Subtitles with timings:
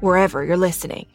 [0.00, 1.06] wherever you're listening.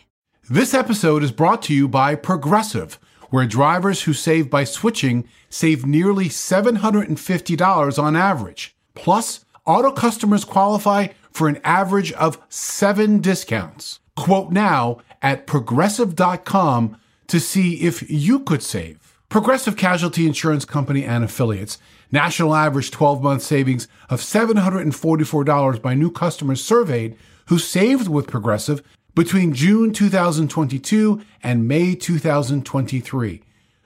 [0.50, 3.00] This episode is brought to you by Progressive,
[3.30, 8.76] where drivers who save by switching save nearly $750 on average.
[8.94, 14.00] Plus, auto customers qualify for an average of seven discounts.
[14.16, 19.16] Quote now at progressive.com to see if you could save.
[19.30, 21.78] Progressive Casualty Insurance Company and affiliates.
[22.12, 27.16] National average 12 month savings of $744 by new customers surveyed
[27.48, 28.82] who saved with Progressive
[29.16, 33.42] between June 2022 and May 2023.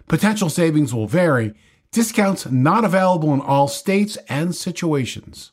[0.07, 1.53] Potential savings will vary.
[1.91, 5.51] Discounts not available in all states and situations.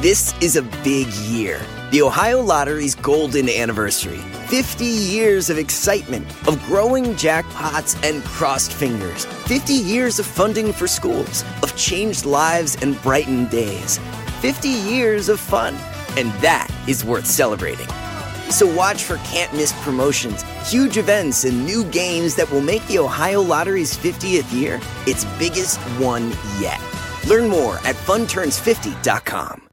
[0.00, 1.60] This is a big year.
[1.90, 4.16] The Ohio Lottery's golden anniversary.
[4.46, 9.26] 50 years of excitement, of growing jackpots and crossed fingers.
[9.26, 14.00] 50 years of funding for schools, of changed lives and brightened days.
[14.40, 15.74] 50 years of fun,
[16.16, 17.86] and that is worth celebrating.
[18.50, 22.98] So watch for can't miss promotions, huge events, and new games that will make the
[22.98, 26.80] Ohio Lottery's 50th year its biggest one yet.
[27.28, 29.68] Learn more at funturns50.com.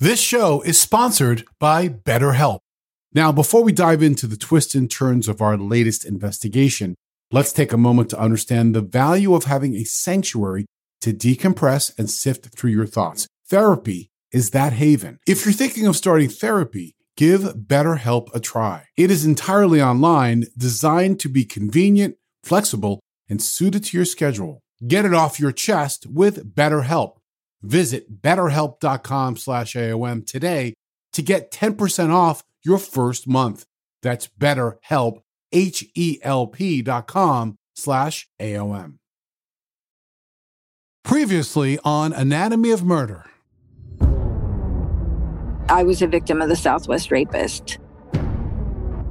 [0.00, 2.60] This show is sponsored by BetterHelp.
[3.12, 6.94] Now, before we dive into the twists and turns of our latest investigation,
[7.32, 10.66] let's take a moment to understand the value of having a sanctuary
[11.00, 13.26] to decompress and sift through your thoughts.
[13.48, 15.18] Therapy is that haven.
[15.26, 18.84] If you're thinking of starting therapy, give BetterHelp a try.
[18.96, 24.60] It is entirely online, designed to be convenient, flexible, and suited to your schedule.
[24.86, 27.16] Get it off your chest with BetterHelp.
[27.62, 30.74] Visit betterhelp.com slash AOM today
[31.12, 33.64] to get 10% off your first month.
[34.02, 35.22] That's betterhelp,
[35.52, 38.98] H-E-L-P dot com slash AOM.
[41.04, 43.24] Previously on Anatomy of Murder.
[45.70, 47.78] I was a victim of the Southwest rapist.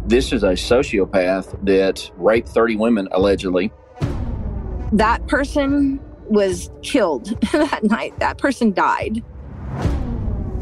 [0.06, 3.72] This is a sociopath that raped 30 women allegedly.
[4.92, 6.00] That person
[6.30, 8.18] was killed that night.
[8.20, 9.24] That person died.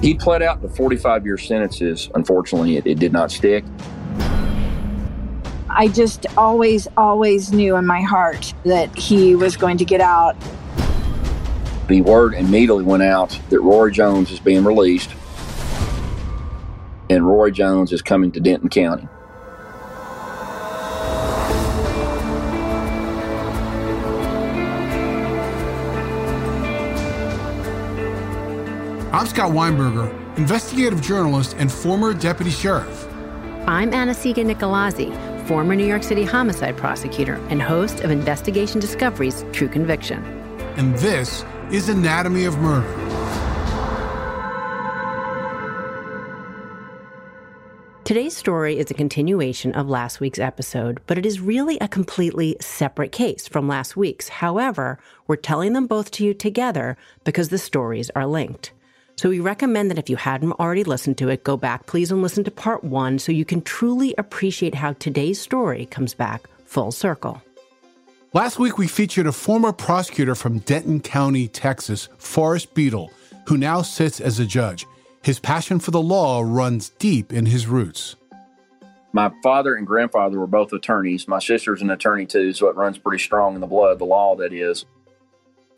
[0.01, 2.09] He pled out to 45 year sentences.
[2.15, 3.63] Unfortunately, it, it did not stick.
[5.69, 10.35] I just always, always knew in my heart that he was going to get out.
[11.88, 15.12] The word immediately went out that Roy Jones is being released,
[17.12, 19.07] and Roy Jones is coming to Denton County.
[29.13, 33.07] I'm Scott Weinberger, investigative journalist and former deputy sheriff.
[33.67, 39.69] I'm Anna-Sigga Nicolazzi, former New York City homicide prosecutor and host of Investigation Discovery's True
[39.69, 40.23] Conviction.
[40.78, 42.87] And this is Anatomy of Murder.
[48.03, 52.55] Today's story is a continuation of last week's episode, but it is really a completely
[52.61, 54.29] separate case from last week's.
[54.29, 58.71] However, we're telling them both to you together because the stories are linked.
[59.15, 62.21] So we recommend that if you hadn't already listened to it, go back please and
[62.21, 66.91] listen to part one so you can truly appreciate how today's story comes back full
[66.91, 67.41] circle.
[68.35, 73.09] Last week, we featured a former prosecutor from Denton County, Texas, Forrest Beadle,
[73.47, 74.85] who now sits as a judge.
[75.23, 78.17] His passion for the law runs deep in his roots.
[79.14, 81.29] My father and grandfather were both attorneys.
[81.29, 84.35] My sister's an attorney too, so it runs pretty strong in the blood, the law
[84.35, 84.84] that is.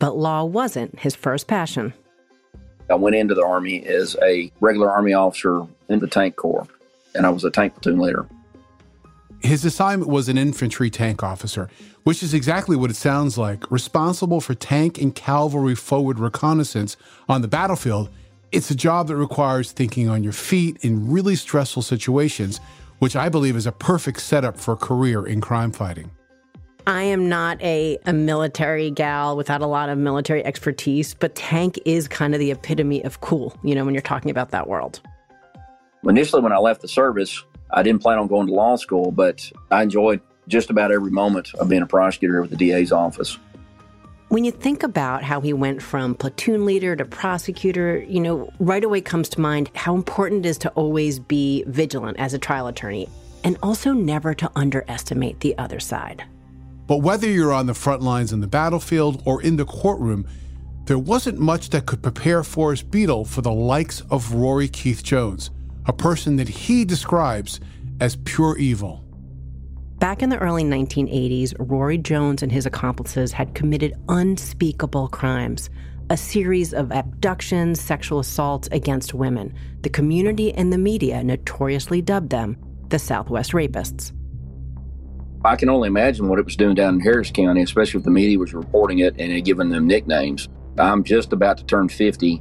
[0.00, 1.94] But law wasn't his first passion.
[2.90, 6.66] I went into the Army as a regular Army officer in the tank corps,
[7.14, 8.26] and I was a tank platoon leader.
[9.40, 11.70] His assignment was an infantry tank officer,
[12.08, 16.96] which is exactly what it sounds like responsible for tank and cavalry forward reconnaissance
[17.28, 18.08] on the battlefield,
[18.50, 22.60] It's a job that requires thinking on your feet in really stressful situations,
[22.98, 26.10] which I believe is a perfect setup for a career in crime fighting.
[26.86, 31.78] I am not a, a military gal without a lot of military expertise, but Tank
[31.84, 35.02] is kind of the epitome of cool, you know, when you're talking about that world.
[36.04, 39.52] Initially, when I left the service, I didn't plan on going to law school, but
[39.70, 43.38] I enjoyed just about every moment of being a prosecutor with the DA's office.
[44.28, 48.84] When you think about how he went from platoon leader to prosecutor, you know, right
[48.84, 52.66] away comes to mind how important it is to always be vigilant as a trial
[52.66, 53.08] attorney
[53.44, 56.24] and also never to underestimate the other side.
[56.86, 60.26] But whether you're on the front lines in the battlefield or in the courtroom,
[60.84, 65.50] there wasn't much that could prepare Forrest Beadle for the likes of Rory Keith Jones,
[65.86, 67.60] a person that he describes
[68.00, 69.07] as pure evil.
[69.98, 75.70] Back in the early 1980s, Rory Jones and his accomplices had committed unspeakable crimes
[76.10, 79.54] a series of abductions, sexual assaults against women.
[79.82, 82.56] The community and the media notoriously dubbed them
[82.88, 84.12] the Southwest Rapists.
[85.44, 88.10] I can only imagine what it was doing down in Harris County, especially if the
[88.10, 90.48] media was reporting it and giving them nicknames.
[90.78, 92.40] I'm just about to turn 50.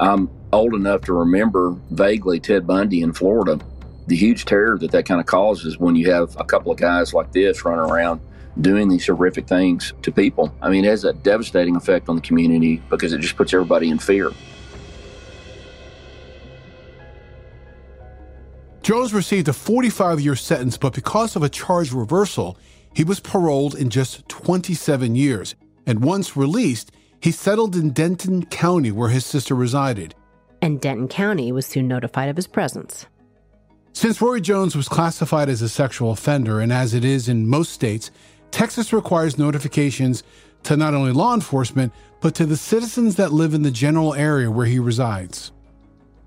[0.00, 3.60] I'm old enough to remember vaguely Ted Bundy in Florida
[4.06, 7.14] the huge terror that that kind of causes when you have a couple of guys
[7.14, 8.20] like this running around
[8.60, 10.54] doing these horrific things to people.
[10.60, 13.88] I mean, it has a devastating effect on the community because it just puts everybody
[13.88, 14.30] in fear.
[18.82, 22.58] Jones received a 45 year sentence, but because of a charge reversal,
[22.94, 25.54] he was paroled in just 27 years.
[25.86, 26.90] And once released,
[27.20, 30.14] he settled in Denton County, where his sister resided.
[30.60, 33.06] And Denton County was soon notified of his presence.
[33.94, 37.72] Since Rory Jones was classified as a sexual offender, and as it is in most
[37.72, 38.10] states,
[38.50, 40.22] Texas requires notifications
[40.62, 44.50] to not only law enforcement, but to the citizens that live in the general area
[44.50, 45.52] where he resides.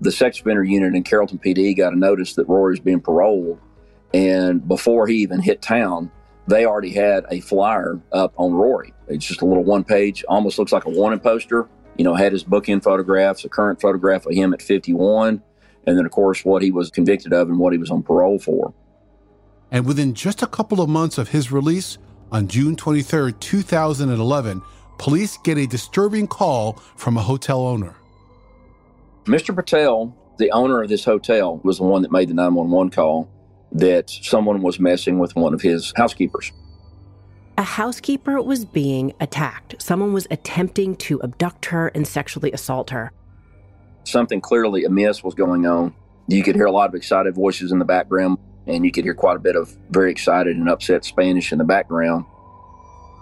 [0.00, 3.58] The sex offender unit in Carrollton PD got a notice that Rory's being paroled,
[4.14, 6.10] and before he even hit town,
[6.46, 8.94] they already had a flyer up on Rory.
[9.08, 11.68] It's just a little one page, almost looks like a warning poster.
[11.98, 15.42] You know, had his bookend photographs, a current photograph of him at 51,
[15.86, 18.38] and then, of course, what he was convicted of and what he was on parole
[18.38, 18.74] for.
[19.70, 21.98] And within just a couple of months of his release,
[22.32, 24.62] on June 23, 2011,
[24.98, 27.94] police get a disturbing call from a hotel owner.
[29.24, 29.54] Mr.
[29.54, 33.28] Patel, the owner of this hotel, was the one that made the 911 call
[33.72, 36.52] that someone was messing with one of his housekeepers.
[37.58, 39.80] A housekeeper was being attacked.
[39.80, 43.12] Someone was attempting to abduct her and sexually assault her
[44.06, 45.94] something clearly amiss was going on.
[46.28, 49.14] You could hear a lot of excited voices in the background, and you could hear
[49.14, 52.24] quite a bit of very excited and upset Spanish in the background.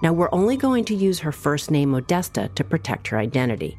[0.03, 3.79] Now, we're only going to use her first name, Modesta, to protect her identity.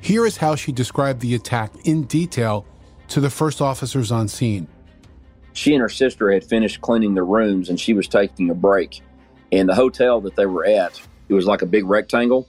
[0.00, 2.64] Here is how she described the attack in detail
[3.08, 4.68] to the first officers on scene.
[5.52, 9.02] She and her sister had finished cleaning their rooms and she was taking a break.
[9.52, 12.48] And the hotel that they were at, it was like a big rectangle.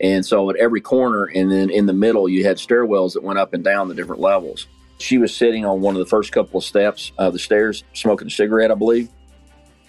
[0.00, 3.38] And so at every corner and then in the middle, you had stairwells that went
[3.38, 4.66] up and down the different levels.
[4.98, 8.28] She was sitting on one of the first couple of steps of the stairs, smoking
[8.28, 9.08] a cigarette, I believe.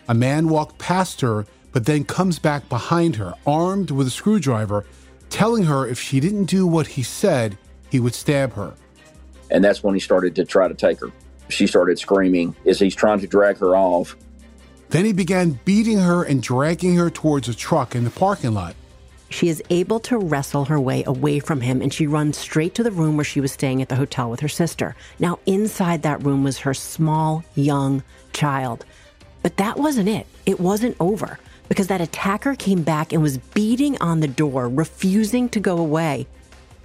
[0.08, 4.86] A man walked past her, but then comes back behind her, armed with a screwdriver,
[5.30, 7.58] telling her if she didn't do what he said,
[7.90, 8.74] he would stab her.
[9.50, 11.12] And that's when he started to try to take her.
[11.50, 14.16] She started screaming as he's trying to drag her off.
[14.90, 18.76] Then he began beating her and dragging her towards a truck in the parking lot.
[19.32, 22.84] She is able to wrestle her way away from him and she runs straight to
[22.84, 24.96] the room where she was staying at the hotel with her sister.
[25.20, 28.86] Now, inside that room was her small, young child.
[29.42, 30.28] But that wasn't it.
[30.46, 35.48] It wasn't over because that attacker came back and was beating on the door, refusing
[35.50, 36.28] to go away.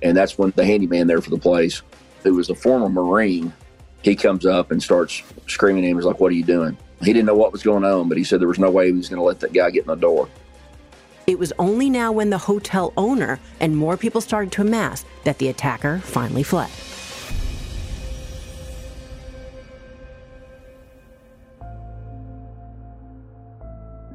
[0.00, 1.82] And that's when the handyman there for the place,
[2.22, 3.52] who was a former Marine,
[4.02, 5.96] he comes up and starts screaming at him.
[5.96, 6.78] He's like, What are you doing?
[7.00, 8.92] He didn't know what was going on, but he said there was no way he
[8.92, 10.28] was going to let that guy get in the door.
[11.26, 15.38] It was only now when the hotel owner and more people started to amass that
[15.38, 16.71] the attacker finally fled.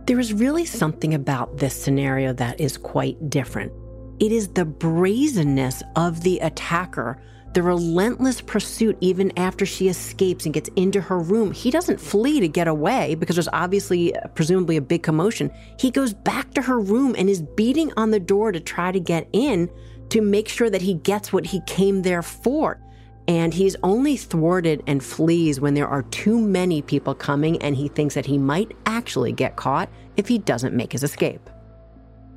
[0.06, 3.74] There is really something about this scenario that is quite different.
[4.20, 7.22] It is the brazenness of the attacker
[7.54, 11.52] the relentless pursuit even after she escapes and gets into her room.
[11.52, 15.52] He doesn't flee to get away because there's obviously, uh, presumably, a big commotion.
[15.78, 19.00] He goes back to her room and is beating on the door to try to
[19.00, 19.70] get in
[20.10, 22.80] to make sure that he gets what he came there for.
[23.28, 27.88] And he's only thwarted and flees when there are too many people coming and he
[27.88, 31.50] thinks that he might actually get caught if he doesn't make his escape.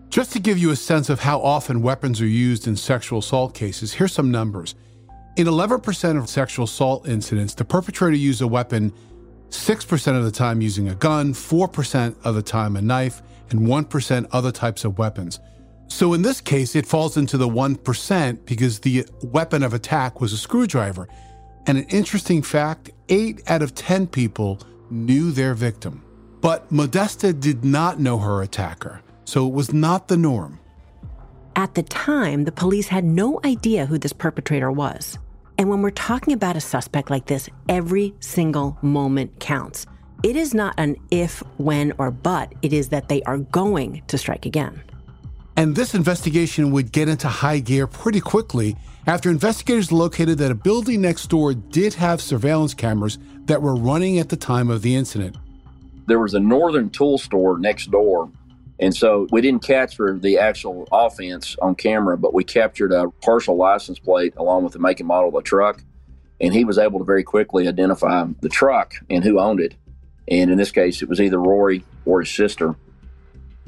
[0.09, 3.54] Just to give you a sense of how often weapons are used in sexual assault
[3.54, 4.75] cases, here's some numbers.
[5.36, 8.92] In 11% of sexual assault incidents, the perpetrator used a weapon
[9.50, 14.28] 6% of the time using a gun, 4% of the time a knife, and 1%
[14.30, 15.40] other types of weapons.
[15.88, 20.32] So in this case, it falls into the 1% because the weapon of attack was
[20.32, 21.08] a screwdriver.
[21.66, 26.04] And an interesting fact 8 out of 10 people knew their victim.
[26.42, 30.60] But Modesta did not know her attacker, so it was not the norm.
[31.56, 35.18] At the time, the police had no idea who this perpetrator was.
[35.56, 39.87] And when we're talking about a suspect like this, every single moment counts.
[40.23, 44.18] It is not an if, when, or but, it is that they are going to
[44.18, 44.82] strike again.
[45.56, 50.54] And this investigation would get into high gear pretty quickly after investigators located that a
[50.54, 54.96] building next door did have surveillance cameras that were running at the time of the
[54.96, 55.37] incident.
[56.06, 58.30] There was a northern tool store next door
[58.81, 63.57] and so we didn't capture the actual offense on camera, but we captured a partial
[63.57, 65.83] license plate along with the make and model of the truck.
[66.40, 69.75] And he was able to very quickly identify the truck and who owned it.
[70.26, 72.75] And in this case, it was either Rory or his sister.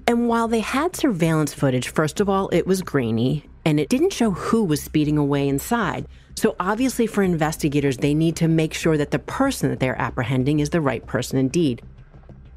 [0.09, 4.13] And while they had surveillance footage, first of all, it was grainy and it didn't
[4.13, 6.07] show who was speeding away inside.
[6.37, 10.61] So obviously, for investigators, they need to make sure that the person that they're apprehending
[10.61, 11.83] is the right person indeed.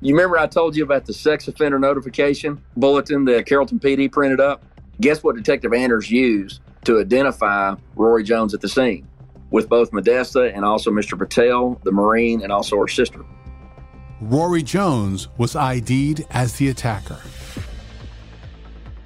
[0.02, 4.40] You remember I told you about the sex offender notification bulletin that Carrollton PD printed
[4.40, 4.64] up?
[5.02, 9.06] Guess what Detective Anders used to identify Rory Jones at the scene
[9.52, 11.18] with both Modesta and also Mr.
[11.18, 13.26] Patel, the Marine, and also her sister.
[14.22, 17.20] Rory Jones was ID'd as the attacker.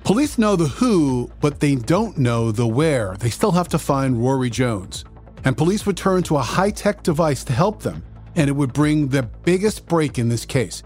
[0.04, 3.16] Police know the who, but they don't know the where.
[3.18, 5.06] They still have to find Rory Jones.
[5.44, 8.04] And police would turn to a high tech device to help them
[8.36, 10.84] and it would bring the biggest break in this case.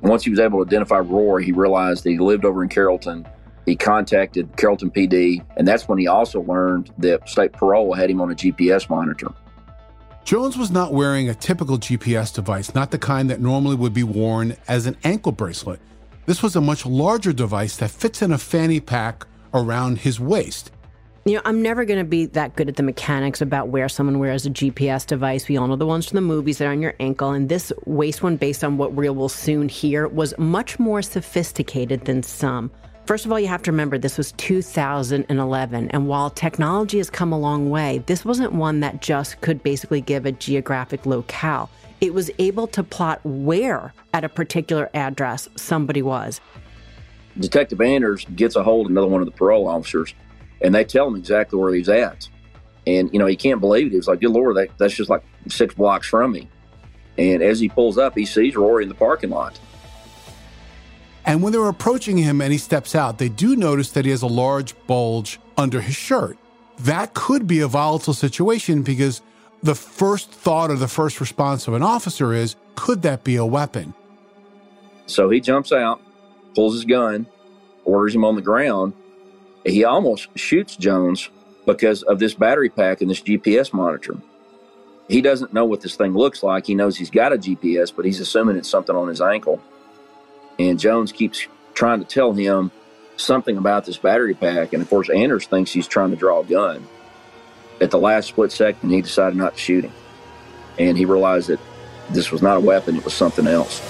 [0.00, 3.26] Once he was able to identify Rory, he realized that he lived over in Carrollton.
[3.66, 8.20] He contacted Carrollton PD, and that's when he also learned that state parole had him
[8.20, 9.28] on a GPS monitor.
[10.24, 14.02] Jones was not wearing a typical GPS device, not the kind that normally would be
[14.02, 15.80] worn as an ankle bracelet.
[16.26, 20.70] This was a much larger device that fits in a fanny pack around his waist.
[21.28, 24.18] You know, I'm never going to be that good at the mechanics about where someone
[24.18, 25.46] wears a GPS device.
[25.46, 27.32] We all know the ones from the movies that are on your ankle.
[27.32, 32.06] And this waist one, based on what we will soon hear, was much more sophisticated
[32.06, 32.70] than some.
[33.04, 35.90] First of all, you have to remember this was 2011.
[35.90, 40.00] And while technology has come a long way, this wasn't one that just could basically
[40.00, 41.68] give a geographic locale.
[42.00, 46.40] It was able to plot where at a particular address somebody was.
[47.38, 50.14] Detective Anders gets a hold of another one of the parole officers
[50.60, 52.28] and they tell him exactly where he's at.
[52.86, 53.90] And, you know, he can't believe it.
[53.90, 56.48] He was like, good Lord, that, that's just like six blocks from me.
[57.18, 59.58] And as he pulls up, he sees Rory in the parking lot.
[61.26, 64.22] And when they're approaching him and he steps out, they do notice that he has
[64.22, 66.38] a large bulge under his shirt.
[66.78, 69.20] That could be a volatile situation because
[69.62, 73.44] the first thought or the first response of an officer is, could that be a
[73.44, 73.92] weapon?
[75.06, 76.00] So he jumps out,
[76.54, 77.26] pulls his gun,
[77.84, 78.94] orders him on the ground,
[79.70, 81.30] he almost shoots Jones
[81.66, 84.16] because of this battery pack and this GPS monitor.
[85.08, 86.66] He doesn't know what this thing looks like.
[86.66, 89.62] He knows he's got a GPS, but he's assuming it's something on his ankle.
[90.58, 92.70] And Jones keeps trying to tell him
[93.16, 94.72] something about this battery pack.
[94.72, 96.86] And of course, Anders thinks he's trying to draw a gun.
[97.80, 99.92] At the last split second, he decided not to shoot him.
[100.78, 101.60] And he realized that
[102.10, 103.80] this was not a weapon, it was something else.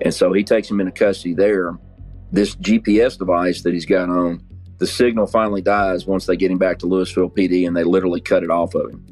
[0.00, 1.78] And so he takes him into custody there
[2.32, 4.44] this GPS device that he's got on,
[4.78, 8.20] the signal finally dies once they get him back to Lewisville PD and they literally
[8.20, 9.04] cut it off of him.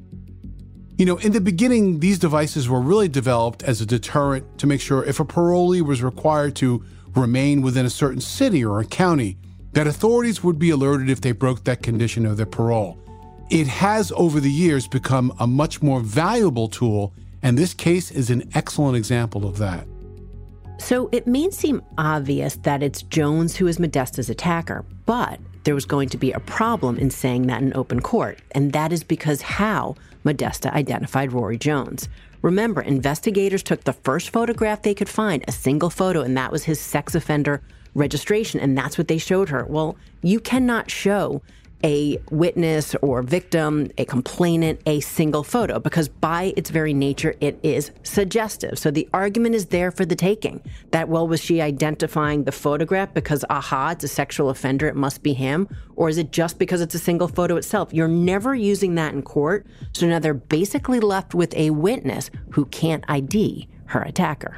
[0.97, 4.81] You know, in the beginning, these devices were really developed as a deterrent to make
[4.81, 6.85] sure if a parolee was required to
[7.15, 9.37] remain within a certain city or a county,
[9.73, 12.99] that authorities would be alerted if they broke that condition of their parole.
[13.51, 18.31] It has over the years become a much more valuable tool, and this case is
[18.31, 19.87] an excellent example of that.
[20.79, 25.85] So it may seem obvious that it's Jones who is Modesta's attacker, but there was
[25.85, 29.43] going to be a problem in saying that in open court, and that is because
[29.43, 32.09] how Modesta identified Rory Jones.
[32.41, 36.65] Remember, investigators took the first photograph they could find, a single photo, and that was
[36.65, 37.61] his sex offender
[37.95, 39.65] registration, and that's what they showed her.
[39.67, 41.43] Well, you cannot show
[41.85, 47.59] a witness or victim, a complainant, a single photo, because by its very nature, it
[47.63, 48.79] is suggestive.
[48.79, 50.61] So the argument is there for the taking.
[50.91, 55.23] That, well, was she identifying the photograph because, aha, it's a sexual offender, it must
[55.23, 55.69] be him?
[55.97, 57.93] Or is it just because it's a single photo itself?
[57.93, 59.67] You're never using that in court.
[59.93, 64.57] So now they're basically left with a witness who can't ID her attacker.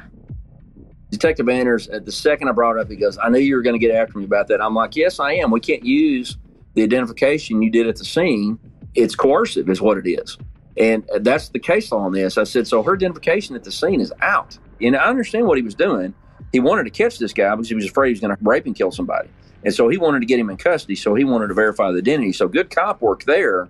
[1.09, 3.61] Detective Anders, at the second I brought it up, he goes, I knew you were
[3.61, 4.61] going to get after me about that.
[4.61, 5.51] I'm like, yes, I am.
[5.51, 6.37] We can't use
[6.73, 8.59] the identification you did at the scene
[8.93, 10.37] It's coercive, is what it is.
[10.77, 12.37] And uh, that's the case law on this.
[12.37, 14.57] I said, so her identification at the scene is out.
[14.81, 16.13] And I understand what he was doing.
[16.51, 18.65] He wanted to catch this guy because he was afraid he was going to rape
[18.65, 19.29] and kill somebody.
[19.63, 20.95] And so he wanted to get him in custody.
[20.95, 22.33] So he wanted to verify the identity.
[22.33, 23.69] So good cop work there,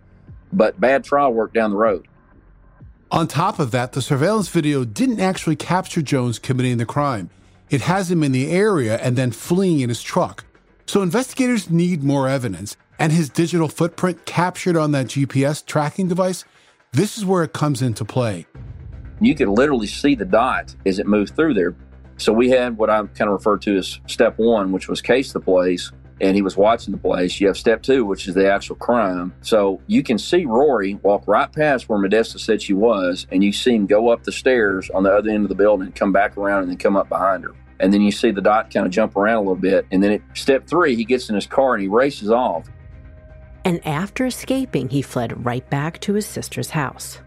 [0.54, 2.08] but bad trial work down the road.
[3.12, 7.30] On top of that, the surveillance video didn't actually capture Jones committing the crime.
[7.70, 10.46] It has him in the area and then fleeing in his truck.
[10.86, 16.46] So investigators need more evidence, and his digital footprint captured on that GPS tracking device,
[16.92, 18.46] this is where it comes into play.
[19.20, 21.76] You can literally see the dot as it moved through there.
[22.18, 25.34] So we had what I kind of refer to as step one, which was case
[25.34, 25.92] the place,
[26.22, 27.42] and he was watching the place.
[27.42, 29.34] You have step two, which is the actual crime.
[29.42, 33.52] So you can see Rory walk right past where Modesta said she was, and you
[33.52, 36.38] see him go up the stairs on the other end of the building, come back
[36.38, 37.56] around, and then come up behind her.
[37.80, 39.88] And then you see the dot kind of jump around a little bit.
[39.92, 42.70] And then at step three, he gets in his car and he races off.
[43.64, 47.20] And after escaping, he fled right back to his sister's house.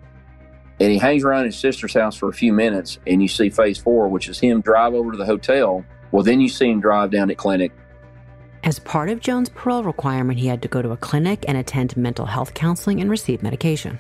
[0.81, 3.79] And he hangs around his sister's house for a few minutes, and you see phase
[3.79, 5.85] four, which is him drive over to the hotel.
[6.11, 7.73] Well, then you see him drive down to clinic.
[8.65, 11.97] As part of Jones' parole requirement, he had to go to a clinic and attend
[11.97, 13.99] mental health counseling and receive medication.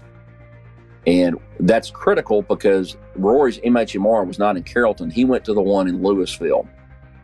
[1.06, 5.10] And that's critical because Rory's MHMR was not in Carrollton.
[5.10, 6.66] He went to the one in Lewisville.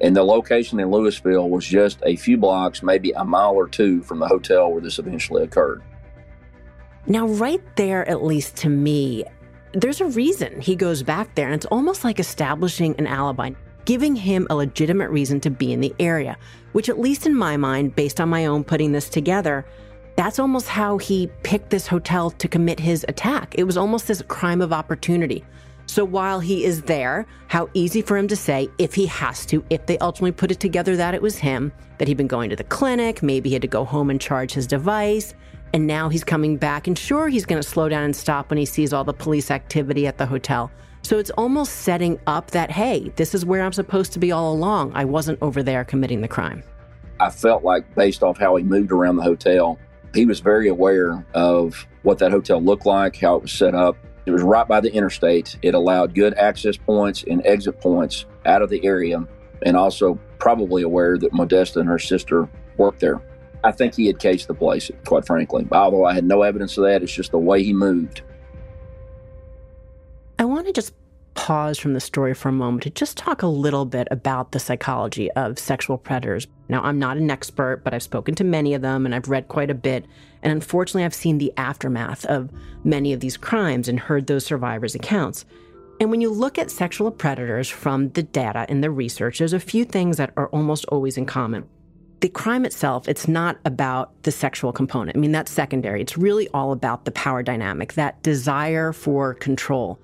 [0.00, 4.02] And the location in Lewisville was just a few blocks, maybe a mile or two
[4.02, 5.83] from the hotel where this eventually occurred.
[7.07, 9.25] Now, right there, at least to me,
[9.73, 13.50] there's a reason he goes back there, and it's almost like establishing an alibi,
[13.85, 16.37] giving him a legitimate reason to be in the area,
[16.73, 19.66] which, at least in my mind, based on my own putting this together,
[20.16, 23.54] that's almost how he picked this hotel to commit his attack.
[23.57, 25.45] It was almost this crime of opportunity.
[25.90, 29.64] So while he is there, how easy for him to say, if he has to,
[29.70, 32.54] if they ultimately put it together that it was him, that he'd been going to
[32.54, 35.35] the clinic, maybe he had to go home and charge his device,
[35.75, 36.87] and now he's coming back.
[36.87, 39.50] And sure, he's going to slow down and stop when he sees all the police
[39.50, 40.70] activity at the hotel.
[41.02, 44.52] So it's almost setting up that, hey, this is where I'm supposed to be all
[44.52, 44.93] along.
[44.95, 46.62] I wasn't over there committing the crime.
[47.19, 49.76] I felt like, based off how he moved around the hotel,
[50.15, 53.97] he was very aware of what that hotel looked like, how it was set up.
[54.30, 55.56] It was right by the interstate.
[55.60, 59.26] It allowed good access points and exit points out of the area,
[59.62, 63.21] and also probably aware that Modesta and her sister worked there.
[63.64, 65.66] I think he had cased the place, quite frankly.
[65.73, 68.23] Although I had no evidence of that, it's just the way he moved.
[70.38, 70.95] I want to just
[71.34, 74.58] pause from the story for a moment to just talk a little bit about the
[74.58, 76.47] psychology of sexual predators.
[76.69, 79.49] Now, I'm not an expert, but I've spoken to many of them and I've read
[79.49, 80.06] quite a bit.
[80.43, 82.50] And unfortunately, I've seen the aftermath of
[82.84, 85.45] many of these crimes and heard those survivors' accounts.
[86.00, 89.60] And when you look at sexual predators from the data and the research, there's a
[89.60, 91.69] few things that are almost always in common.
[92.21, 95.16] The crime itself, it's not about the sexual component.
[95.16, 96.02] I mean, that's secondary.
[96.02, 99.99] It's really all about the power dynamic, that desire for control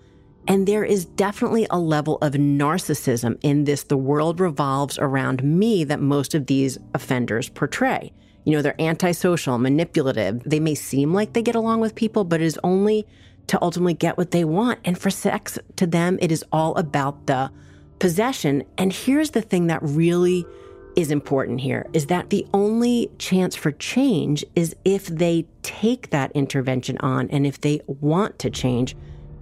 [0.49, 5.85] and there is definitely a level of narcissism in this the world revolves around me
[5.85, 8.13] that most of these offenders portray.
[8.45, 10.43] You know, they're antisocial, manipulative.
[10.45, 13.07] They may seem like they get along with people, but it is only
[13.49, 14.79] to ultimately get what they want.
[14.85, 17.51] And for sex, to them, it is all about the
[17.99, 18.63] possession.
[18.79, 20.47] And here's the thing that really
[20.95, 26.33] is important here is that the only chance for change is if they take that
[26.33, 28.97] intervention on and if they want to change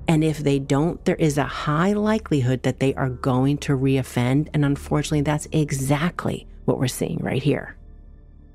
[0.06, 4.48] and if they don't, there is a high likelihood that they are going to reoffend.
[4.52, 7.76] And unfortunately, that's exactly what we're seeing right here.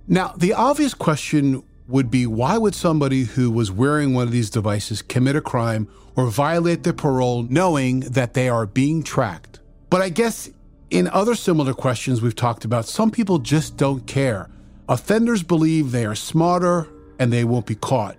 [0.07, 4.49] Now, the obvious question would be why would somebody who was wearing one of these
[4.49, 9.59] devices commit a crime or violate their parole knowing that they are being tracked?
[9.89, 10.51] But I guess
[10.89, 14.49] in other similar questions we've talked about, some people just don't care.
[14.87, 16.87] Offenders believe they are smarter
[17.19, 18.17] and they won't be caught.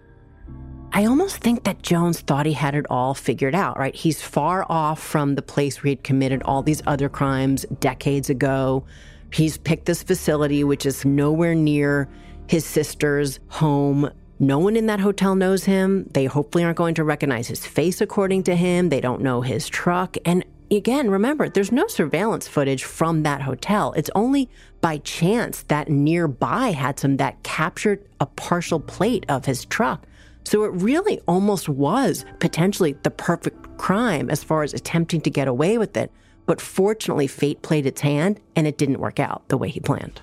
[0.93, 3.95] I almost think that Jones thought he had it all figured out, right?
[3.95, 8.85] He's far off from the place where he'd committed all these other crimes decades ago.
[9.33, 12.09] He's picked this facility, which is nowhere near
[12.49, 14.11] his sister's home.
[14.41, 16.09] No one in that hotel knows him.
[16.13, 18.89] They hopefully aren't going to recognize his face, according to him.
[18.89, 20.17] They don't know his truck.
[20.25, 23.93] And again, remember, there's no surveillance footage from that hotel.
[23.93, 24.49] It's only
[24.81, 30.05] by chance that nearby had some that captured a partial plate of his truck.
[30.45, 35.49] So it really almost was potentially the perfect crime as far as attempting to get
[35.49, 36.11] away with it.
[36.47, 40.21] But fortunately, fate played its hand and it didn't work out the way he planned.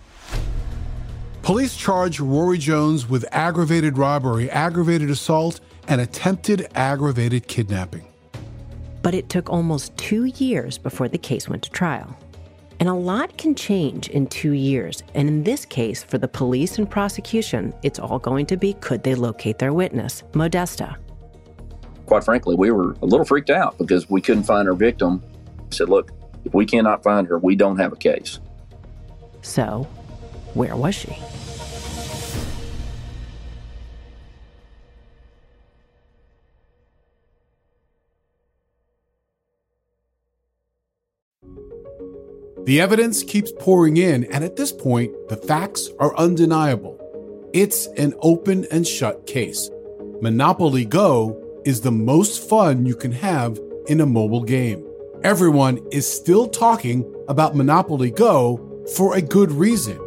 [1.42, 8.06] Police charge Rory Jones with aggravated robbery, aggravated assault, and attempted aggravated kidnapping.
[9.02, 12.18] But it took almost two years before the case went to trial.
[12.80, 15.04] And a lot can change in two years.
[15.16, 19.04] And in this case, for the police and prosecution, it's all going to be could
[19.04, 20.98] they locate their witness, Modesta?
[22.06, 25.24] Quite frankly, we were a little freaked out because we couldn't find our victim.
[25.60, 26.12] I said, look,
[26.46, 28.40] if we cannot find her, we don't have a case.
[29.42, 29.88] So,
[30.54, 31.18] where was she?
[42.68, 47.00] The evidence keeps pouring in, and at this point, the facts are undeniable.
[47.54, 49.70] It's an open and shut case.
[50.20, 54.86] Monopoly Go is the most fun you can have in a mobile game.
[55.24, 59.98] Everyone is still talking about Monopoly Go for a good reason.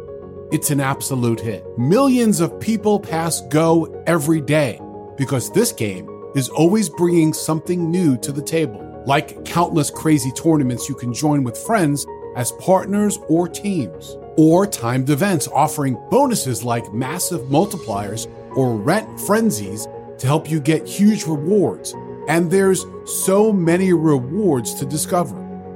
[0.51, 1.65] It's an absolute hit.
[1.79, 4.79] Millions of people pass Go every day
[5.17, 10.87] because this game is always bringing something new to the table, like countless crazy tournaments
[10.87, 16.93] you can join with friends as partners or teams, or timed events offering bonuses like
[16.93, 21.95] massive multipliers or rent frenzies to help you get huge rewards.
[22.27, 25.35] And there's so many rewards to discover.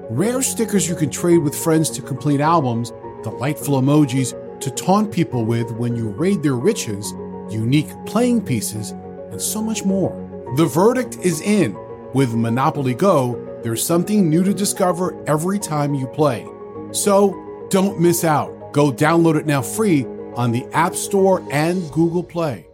[0.09, 5.45] Rare stickers you can trade with friends to complete albums, delightful emojis to taunt people
[5.45, 7.11] with when you raid their riches,
[7.49, 8.91] unique playing pieces,
[9.31, 10.13] and so much more.
[10.57, 11.75] The verdict is in.
[12.13, 16.47] With Monopoly Go, there's something new to discover every time you play.
[16.91, 18.71] So don't miss out.
[18.73, 22.67] Go download it now free on the App Store and Google Play.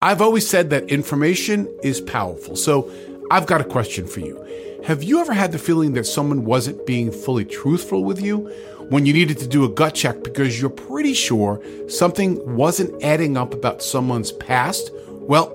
[0.00, 2.54] I've always said that information is powerful.
[2.54, 2.88] So
[3.32, 4.40] I've got a question for you.
[4.84, 8.46] Have you ever had the feeling that someone wasn't being fully truthful with you
[8.90, 13.36] when you needed to do a gut check because you're pretty sure something wasn't adding
[13.36, 14.92] up about someone's past?
[15.08, 15.52] Well,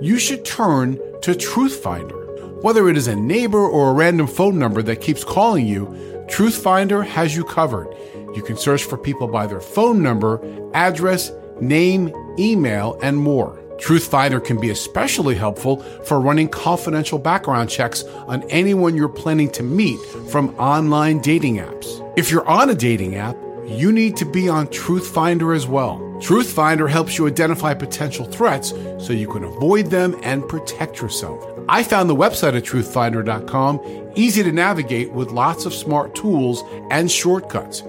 [0.00, 2.62] you should turn to Truthfinder.
[2.62, 5.86] Whether it is a neighbor or a random phone number that keeps calling you,
[6.28, 7.88] Truthfinder has you covered.
[8.34, 10.40] You can search for people by their phone number,
[10.74, 13.58] address, name, email, and more.
[13.78, 19.62] Truthfinder can be especially helpful for running confidential background checks on anyone you're planning to
[19.62, 22.04] meet from online dating apps.
[22.16, 23.36] If you're on a dating app,
[23.68, 25.98] you need to be on Truthfinder as well.
[26.20, 31.44] Truthfinder helps you identify potential threats so you can avoid them and protect yourself.
[31.68, 37.10] I found the website at truthfinder.com easy to navigate with lots of smart tools and
[37.10, 37.82] shortcuts.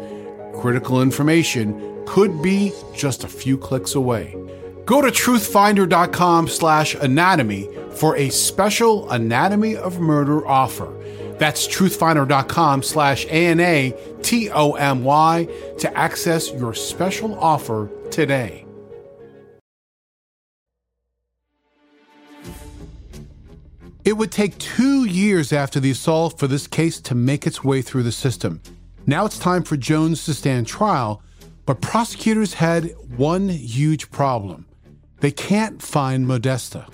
[0.53, 4.35] Critical information could be just a few clicks away.
[4.85, 10.93] Go to truthfinder.com slash anatomy for a special Anatomy of Murder offer.
[11.39, 13.97] That's truthfinder.com slash A-N-A-T-O-M-Y
[15.79, 18.65] to access your special offer today.
[24.05, 27.81] It would take two years after the assault for this case to make its way
[27.81, 28.61] through the system.
[29.05, 31.21] Now it's time for Jones to stand trial,
[31.65, 34.65] but prosecutors had one huge problem.
[35.19, 36.87] They can't find Modesta.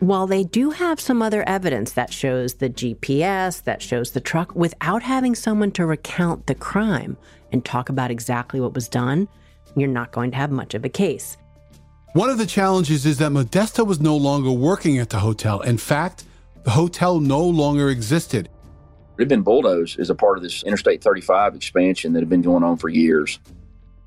[0.00, 4.54] While they do have some other evidence that shows the GPS, that shows the truck,
[4.54, 7.16] without having someone to recount the crime
[7.50, 9.26] and talk about exactly what was done,
[9.74, 11.36] you're not going to have much of a case.
[12.12, 15.62] One of the challenges is that Modesta was no longer working at the hotel.
[15.62, 16.22] In fact,
[16.62, 18.48] the hotel no longer existed.
[19.16, 22.42] It had been bulldozed as a part of this Interstate 35 expansion that had been
[22.42, 23.40] going on for years.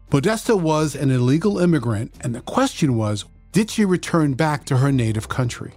[0.09, 4.93] Modesta was an illegal immigrant, and the question was did she return back to her
[4.93, 5.73] native country?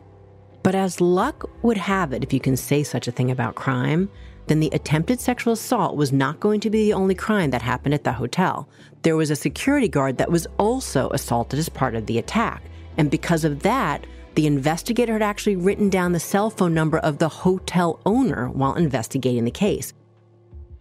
[0.64, 4.08] But as luck would have it, if you can say such a thing about crime,
[4.46, 7.92] then the attempted sexual assault was not going to be the only crime that happened
[7.92, 8.66] at the hotel.
[9.02, 12.62] There was a security guard that was also assaulted as part of the attack.
[12.96, 17.18] And because of that, the investigator had actually written down the cell phone number of
[17.18, 19.92] the hotel owner while investigating the case.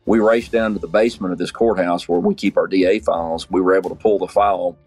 [0.06, 3.50] We raced down to the basement of this courthouse where we keep our DA files.
[3.52, 4.78] We were able to pull the file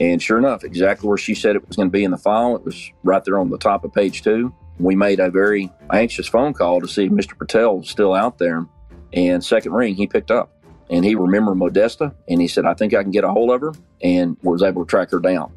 [0.00, 2.56] and sure enough, exactly where she said it was going to be in the file,
[2.56, 4.54] it was right there on the top of page two.
[4.78, 7.38] We made a very anxious phone call to see if Mr.
[7.38, 8.66] Patel was still out there.
[9.12, 10.52] And second ring, he picked up
[10.90, 13.60] and he remembered Modesta and he said, I think I can get a hold of
[13.62, 15.52] her and was able to track her down.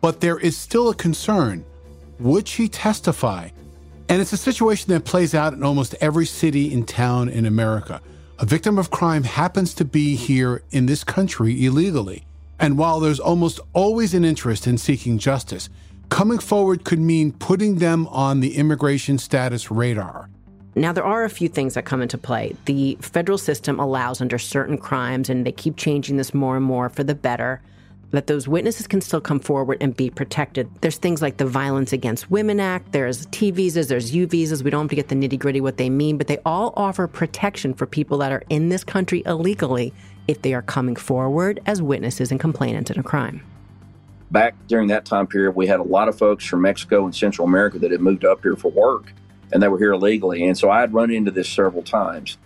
[0.00, 1.64] But there is still a concern.
[2.20, 3.48] Would she testify?
[4.08, 8.00] And it's a situation that plays out in almost every city and town in America.
[8.38, 12.24] A victim of crime happens to be here in this country illegally.
[12.58, 15.68] And while there's almost always an interest in seeking justice,
[16.08, 20.28] coming forward could mean putting them on the immigration status radar.
[20.74, 22.54] Now, there are a few things that come into play.
[22.66, 26.88] The federal system allows under certain crimes, and they keep changing this more and more
[26.88, 27.60] for the better,
[28.10, 30.68] that those witnesses can still come forward and be protected.
[30.80, 34.62] There's things like the Violence Against Women Act, there's T visas, there's U visas.
[34.62, 37.06] We don't have to get the nitty gritty what they mean, but they all offer
[37.06, 39.92] protection for people that are in this country illegally
[40.28, 43.42] if they are coming forward as witnesses and complainants in a crime.
[44.30, 47.48] Back during that time period, we had a lot of folks from Mexico and Central
[47.48, 49.12] America that had moved up here for work
[49.52, 50.44] and they were here illegally.
[50.44, 52.36] And so I had run into this several times.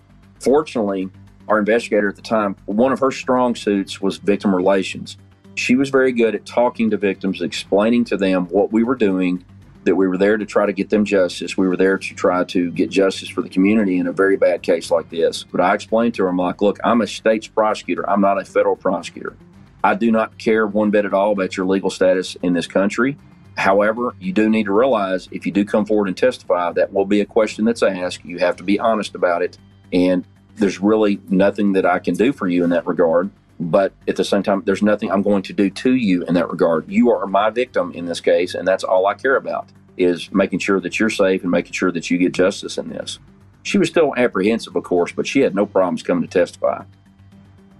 [0.40, 1.10] Fortunately,
[1.48, 5.16] our investigator at the time, one of her strong suits was victim relations.
[5.56, 9.44] She was very good at talking to victims, explaining to them what we were doing,
[9.84, 11.56] that we were there to try to get them justice.
[11.56, 14.62] We were there to try to get justice for the community in a very bad
[14.62, 15.44] case like this.
[15.44, 18.44] But I explained to her, I'm like, look, I'm a state's prosecutor, I'm not a
[18.44, 19.36] federal prosecutor.
[19.84, 23.16] I do not care one bit at all about your legal status in this country.
[23.56, 27.04] However, you do need to realize if you do come forward and testify, that will
[27.04, 28.24] be a question that's asked.
[28.24, 29.58] You have to be honest about it.
[29.92, 33.30] And there's really nothing that I can do for you in that regard.
[33.62, 36.50] But at the same time, there's nothing I'm going to do to you in that
[36.50, 36.88] regard.
[36.88, 40.58] You are my victim in this case, and that's all I care about is making
[40.58, 43.18] sure that you're safe and making sure that you get justice in this.
[43.62, 46.84] She was still apprehensive, of course, but she had no problems coming to testify.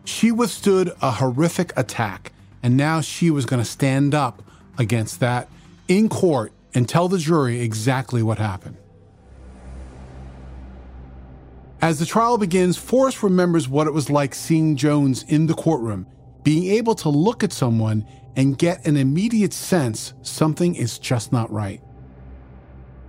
[0.05, 4.43] She withstood a horrific attack, and now she was going to stand up
[4.79, 5.49] against that
[5.89, 8.77] in court and tell the jury exactly what happened.
[11.83, 16.07] As the trial begins, Forrest remembers what it was like seeing Jones in the courtroom,
[16.45, 21.51] being able to look at someone and get an immediate sense something is just not
[21.51, 21.83] right.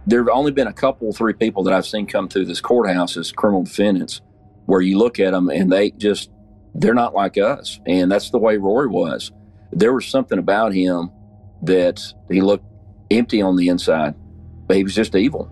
[0.07, 3.15] There have only been a couple, three people that I've seen come through this courthouse
[3.15, 4.21] as criminal defendants
[4.65, 6.31] where you look at them and they just,
[6.73, 7.79] they're not like us.
[7.85, 9.31] And that's the way Rory was.
[9.71, 11.11] There was something about him
[11.61, 12.65] that he looked
[13.11, 14.15] empty on the inside,
[14.65, 15.51] but he was just evil.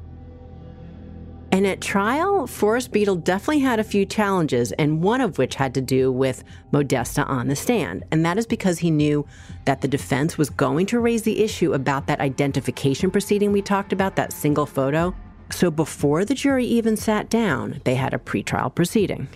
[1.54, 5.74] And at trial, Forrest Beadle definitely had a few challenges, and one of which had
[5.74, 8.06] to do with Modesta on the stand.
[8.10, 9.26] And that is because he knew
[9.66, 13.92] that the defense was going to raise the issue about that identification proceeding we talked
[13.92, 15.14] about, that single photo.
[15.50, 19.28] So before the jury even sat down, they had a pretrial proceeding.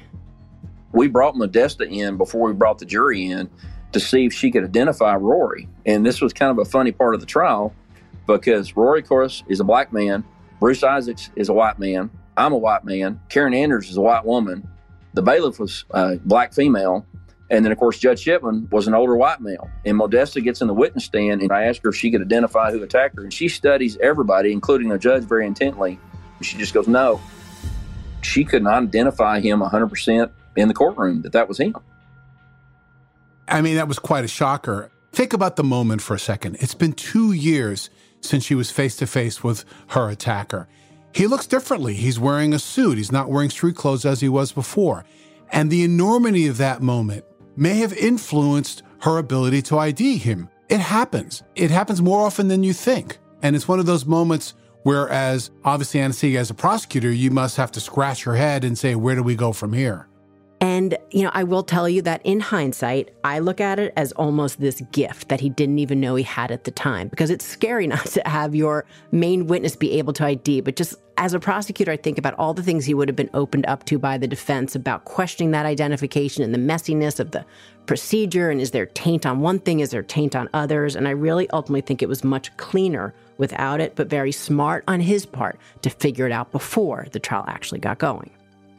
[0.94, 3.50] We brought Modesta in before we brought the jury in
[3.92, 5.68] to see if she could identify Rory.
[5.86, 7.74] And this was kind of a funny part of the trial
[8.26, 10.24] because Rory, of course, is a black man.
[10.66, 12.10] Bruce Isaacs is a white man.
[12.36, 13.22] I'm a white man.
[13.30, 14.68] Karen Anders is a white woman.
[15.14, 17.06] The bailiff was a black female.
[17.52, 19.70] And then, of course, Judge Shipman was an older white male.
[19.86, 22.72] And Modesta gets in the witness stand, and I asked her if she could identify
[22.72, 23.22] who attacked her.
[23.22, 26.00] And she studies everybody, including the judge, very intently.
[26.42, 27.22] She just goes, no.
[28.24, 31.76] She could not identify him 100% in the courtroom that that was him.
[33.48, 34.90] I mean, that was quite a shocker.
[35.12, 36.58] Think about the moment for a second.
[36.60, 37.92] It's been two years
[38.26, 40.68] since she was face to face with her attacker.
[41.14, 41.94] He looks differently.
[41.94, 42.98] He's wearing a suit.
[42.98, 45.06] He's not wearing street clothes as he was before.
[45.52, 47.24] And the enormity of that moment
[47.56, 50.50] may have influenced her ability to ID him.
[50.68, 51.44] It happens.
[51.56, 53.20] It happens more often than you think.
[53.42, 57.58] And it's one of those moments where, as obviously Anna-Sigga, as a prosecutor, you must
[57.58, 60.08] have to scratch your head and say, where do we go from here?
[60.62, 64.14] And, you know, I will tell you that in hindsight, I look at it as
[64.14, 67.46] almost this gift that he didn't even know he had at the time because it's
[67.46, 70.62] scary not to have your main witness be able to ID.
[70.62, 73.30] But just as a prosecutor, I think about all the things he would have been
[73.34, 77.46] opened up to by the defense about questioning that identification and the messiness of the
[77.86, 78.50] procedure.
[78.50, 79.82] And is there taint on one thing?
[79.82, 80.96] Is there taint on others?
[80.96, 85.02] And I really ultimately think it was much cleaner without it, but very smart on
[85.02, 88.32] his part to figure it out before the trial actually got going.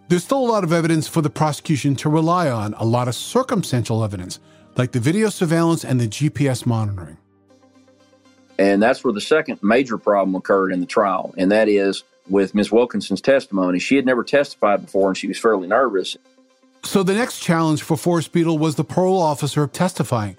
[0.09, 3.17] There's still a lot of evidence for the prosecution to rely on, a lot of
[3.17, 4.39] circumstantial evidence,
[4.77, 7.17] like the video surveillance and the GPS monitoring.
[8.57, 12.55] And that's where the second major problem occurred in the trial, and that is with
[12.55, 12.71] Ms.
[12.71, 13.81] Wilkinson's testimony.
[13.81, 16.17] She had never testified before and she was fairly nervous.
[16.85, 20.37] So the next challenge for Forrest Beadle was the parole officer testifying,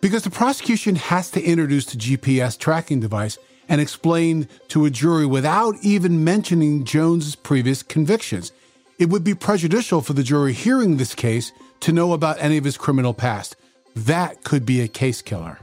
[0.00, 3.36] because the prosecution has to introduce the GPS tracking device
[3.68, 8.52] and explain to a jury without even mentioning Jones's previous convictions.
[8.98, 12.64] It would be prejudicial for the jury hearing this case to know about any of
[12.64, 13.54] his criminal past.
[13.94, 15.60] That could be a case killer.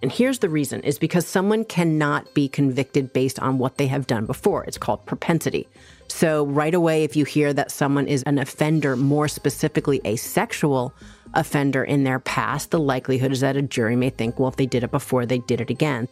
[0.00, 4.06] And here's the reason is because someone cannot be convicted based on what they have
[4.06, 4.64] done before.
[4.64, 5.68] It's called propensity.
[6.08, 10.94] So right away if you hear that someone is an offender, more specifically a sexual
[11.34, 14.64] offender in their past, the likelihood is that a jury may think, well, if they
[14.64, 16.08] did it before, they did it again.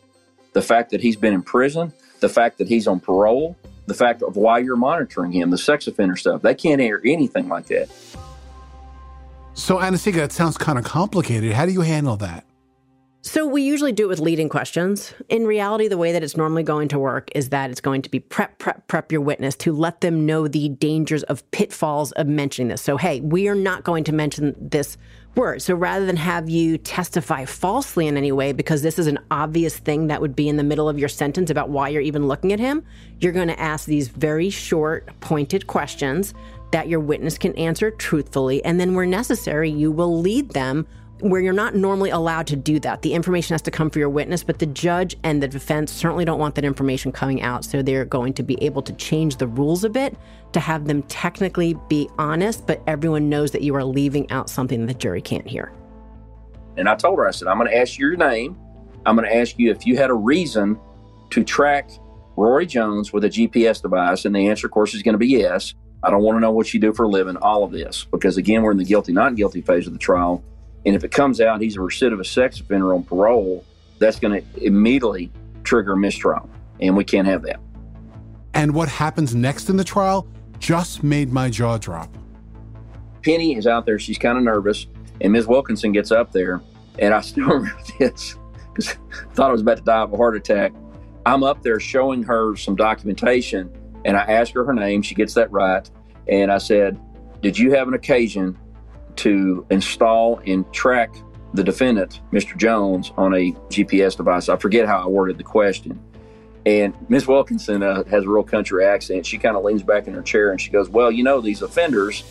[0.52, 4.22] The fact that he's been in prison, the fact that he's on parole, the fact
[4.22, 6.42] of why you're monitoring him, the sex offender stuff.
[6.42, 7.88] They can't air anything like that.
[9.54, 11.52] So, Anna-Sigga, that sounds kind of complicated.
[11.52, 12.44] How do you handle that?
[13.22, 15.14] So, we usually do it with leading questions.
[15.28, 18.10] In reality, the way that it's normally going to work is that it's going to
[18.10, 22.26] be prep, prep, prep your witness to let them know the dangers of pitfalls of
[22.26, 22.82] mentioning this.
[22.82, 24.98] So, hey, we are not going to mention this
[25.36, 25.62] word.
[25.62, 29.76] So rather than have you testify falsely in any way, because this is an obvious
[29.78, 32.52] thing that would be in the middle of your sentence about why you're even looking
[32.52, 32.84] at him,
[33.20, 36.34] you're going to ask these very short, pointed questions
[36.72, 38.64] that your witness can answer truthfully.
[38.64, 40.86] And then, where necessary, you will lead them
[41.20, 43.02] where you're not normally allowed to do that.
[43.02, 46.24] The information has to come for your witness, but the judge and the defense certainly
[46.24, 47.64] don't want that information coming out.
[47.64, 50.16] So they're going to be able to change the rules a bit
[50.52, 54.84] to have them technically be honest, but everyone knows that you are leaving out something
[54.86, 55.72] the jury can't hear.
[56.76, 58.58] And I told her, I said, I'm going to ask you your name.
[59.06, 60.78] I'm going to ask you if you had a reason
[61.30, 61.90] to track
[62.36, 64.26] Rory Jones with a GPS device.
[64.26, 65.74] And the answer, of course, is going to be yes.
[66.02, 68.36] I don't want to know what you do for a living, all of this, because
[68.36, 70.44] again, we're in the guilty, not guilty phase of the trial.
[70.86, 73.64] And if it comes out he's a recidivist sex offender on parole,
[73.98, 75.32] that's going to immediately
[75.64, 76.48] trigger a mistrial.
[76.80, 77.60] And we can't have that.
[78.54, 82.16] And what happens next in the trial just made my jaw drop.
[83.22, 83.98] Penny is out there.
[83.98, 84.86] She's kind of nervous.
[85.20, 85.46] And Ms.
[85.46, 86.62] Wilkinson gets up there.
[86.98, 88.36] And I still remember this
[88.72, 88.96] because
[89.30, 90.72] I thought I was about to die of a heart attack.
[91.24, 93.70] I'm up there showing her some documentation.
[94.04, 95.02] And I ask her her name.
[95.02, 95.88] She gets that right.
[96.28, 97.00] And I said,
[97.42, 98.56] Did you have an occasion
[99.16, 101.14] to install and track
[101.54, 102.56] the defendant, Mr.
[102.56, 104.48] Jones, on a GPS device.
[104.48, 106.00] I forget how I worded the question.
[106.66, 107.28] And Ms.
[107.28, 109.24] Wilkinson uh, has a real country accent.
[109.24, 111.62] She kind of leans back in her chair and she goes, Well, you know, these
[111.62, 112.24] offenders,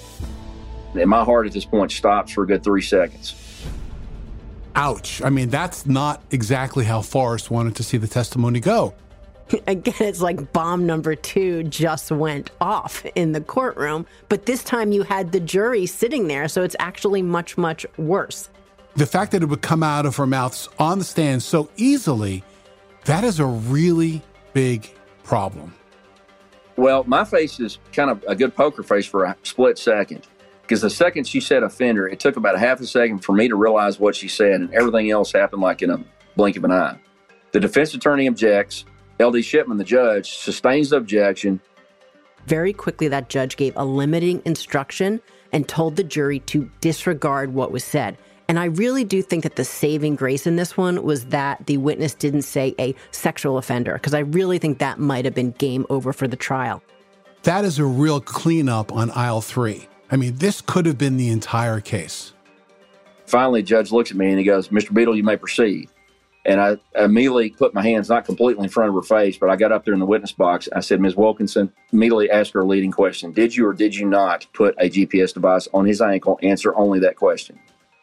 [0.93, 3.33] and my heart at this point stops for a good three seconds.
[4.75, 5.21] Ouch.
[5.21, 8.93] I mean, that's not exactly how Forrest wanted to see the testimony go.
[9.67, 14.91] Again, it's like bomb number two just went off in the courtroom, but this time
[14.91, 18.49] you had the jury sitting there, so it's actually much, much worse.
[18.95, 22.43] The fact that it would come out of her mouth on the stand so easily,
[23.05, 24.21] that is a really
[24.53, 24.89] big
[25.23, 25.73] problem.
[26.77, 30.27] Well, my face is kind of a good poker face for a split second.
[30.61, 33.47] Because the second she said offender, it took about a half a second for me
[33.47, 36.03] to realize what she said, and everything else happened like in a
[36.35, 36.97] blink of an eye.
[37.51, 38.83] The defense attorney objects.
[39.19, 41.59] LD Shipman, the judge, sustains the objection.
[42.47, 47.71] Very quickly, that judge gave a limiting instruction and told the jury to disregard what
[47.71, 48.17] was said.
[48.47, 51.77] And I really do think that the saving grace in this one was that the
[51.77, 55.85] witness didn't say a sexual offender, because I really think that might have been game
[55.89, 56.83] over for the trial.
[57.43, 59.87] That is a real cleanup on aisle three.
[60.11, 62.33] I mean, this could have been the entire case.
[63.25, 64.93] Finally, judge looks at me and he goes, Mr.
[64.93, 65.89] Beadle, you may proceed.
[66.45, 69.55] And I immediately put my hands not completely in front of her face, but I
[69.55, 70.69] got up there in the witness box.
[70.75, 71.15] I said, Ms.
[71.15, 74.89] Wilkinson, immediately asked her a leading question Did you or did you not put a
[74.89, 76.39] GPS device on his ankle?
[76.43, 77.59] Answer only that question.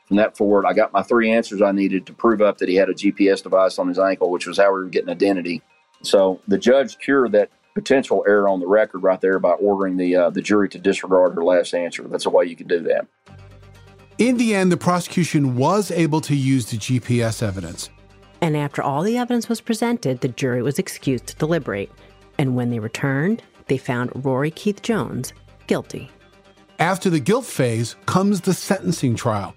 [0.07, 2.75] From that forward, I got my three answers I needed to prove up that he
[2.75, 5.63] had a GPS device on his ankle, which was how we were getting identity.
[6.03, 10.17] So the judge cured that potential error on the record right there by ordering the
[10.17, 12.03] uh, the jury to disregard her last answer.
[12.03, 13.07] That's the way you could do that.
[14.19, 17.89] In the end, the prosecution was able to use the GPS evidence.
[18.43, 21.93] And after all the evidence was presented, the jury was excused to deliberate.
[22.39, 25.33] And when they returned, they found Rory Keith Jones
[25.69, 26.11] guilty.
[26.81, 29.55] After the guilt phase comes the sentencing trial.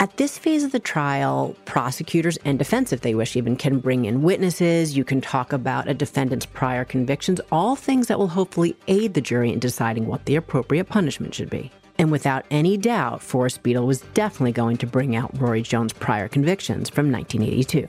[0.00, 4.04] At this phase of the trial, prosecutors and defense, if they wish, even can bring
[4.04, 4.94] in witnesses.
[4.94, 9.20] You can talk about a defendant's prior convictions, all things that will hopefully aid the
[9.22, 11.70] jury in deciding what the appropriate punishment should be.
[11.98, 16.28] And without any doubt, Forrest Beadle was definitely going to bring out Rory Jones' prior
[16.28, 17.86] convictions from 1982.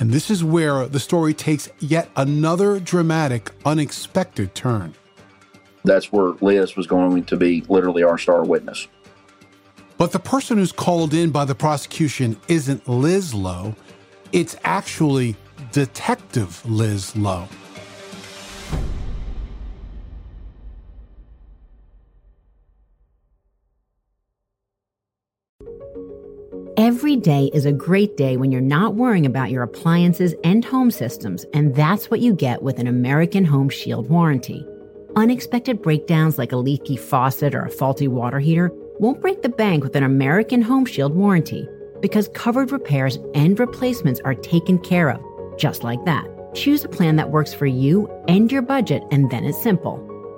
[0.00, 4.94] And this is where the story takes yet another dramatic, unexpected turn.
[5.84, 8.88] That's where Liz was going to be literally our star witness.
[9.96, 13.74] But the person who's called in by the prosecution isn't Liz Lowe,
[14.30, 15.34] it's actually
[15.72, 17.48] Detective Liz Lowe.
[26.78, 30.92] Every day is a great day when you're not worrying about your appliances and home
[30.92, 34.64] systems, and that's what you get with an American Home Shield warranty.
[35.16, 39.82] Unexpected breakdowns like a leaky faucet or a faulty water heater won't break the bank
[39.82, 41.68] with an American Home Shield warranty
[42.00, 45.20] because covered repairs and replacements are taken care of,
[45.58, 46.28] just like that.
[46.54, 49.96] Choose a plan that works for you and your budget, and then it's simple.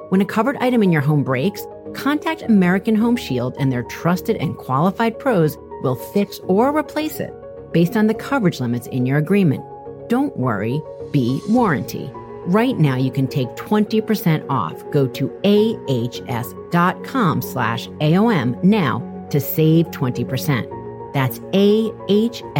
[0.09, 4.37] When a covered item in your home breaks, contact American Home Shield and their trusted
[4.37, 7.35] and qualified pros will fix or replace it
[7.73, 9.65] based on the coverage limits in your agreement.
[10.09, 12.11] Don't worry, be warranty.
[12.47, 14.83] Right now you can take 20% off.
[14.91, 21.13] Go to ahs.com slash AOM now to save 20%.
[21.13, 21.39] That's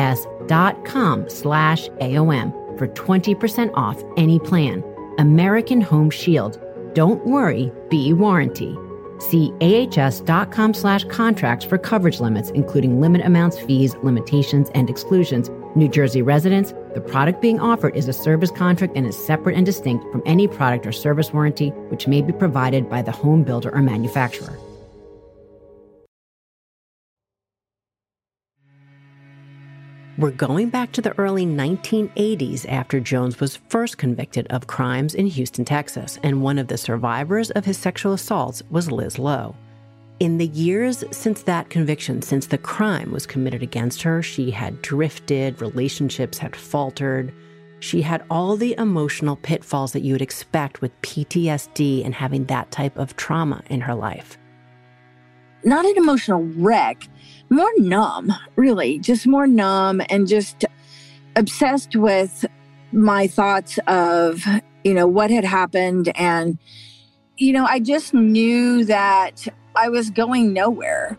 [0.09, 4.85] ahs.com slash AOM for 20% off any plan.
[5.19, 6.61] American Home Shield.
[6.95, 8.77] Don't worry, be warranty.
[9.21, 15.51] See ahs.com slash contracts for coverage limits, including limit amounts, fees, limitations, and exclusions.
[15.77, 19.65] New Jersey residents, the product being offered is a service contract and is separate and
[19.65, 23.71] distinct from any product or service warranty which may be provided by the home builder
[23.73, 24.59] or manufacturer.
[30.21, 35.25] We're going back to the early 1980s after Jones was first convicted of crimes in
[35.27, 39.57] Houston, Texas, and one of the survivors of his sexual assaults was Liz Lowe.
[40.19, 44.83] In the years since that conviction, since the crime was committed against her, she had
[44.83, 47.33] drifted, relationships had faltered.
[47.79, 52.71] She had all the emotional pitfalls that you would expect with PTSD and having that
[52.71, 54.37] type of trauma in her life.
[55.65, 57.05] Not an emotional wreck,
[57.51, 60.65] more numb, really, just more numb and just
[61.37, 62.47] obsessed with
[62.93, 64.45] my thoughts of,
[64.85, 66.11] you know, what had happened.
[66.17, 66.59] And,
[67.37, 69.47] you know, I just knew that
[69.77, 71.19] I was going nowhere.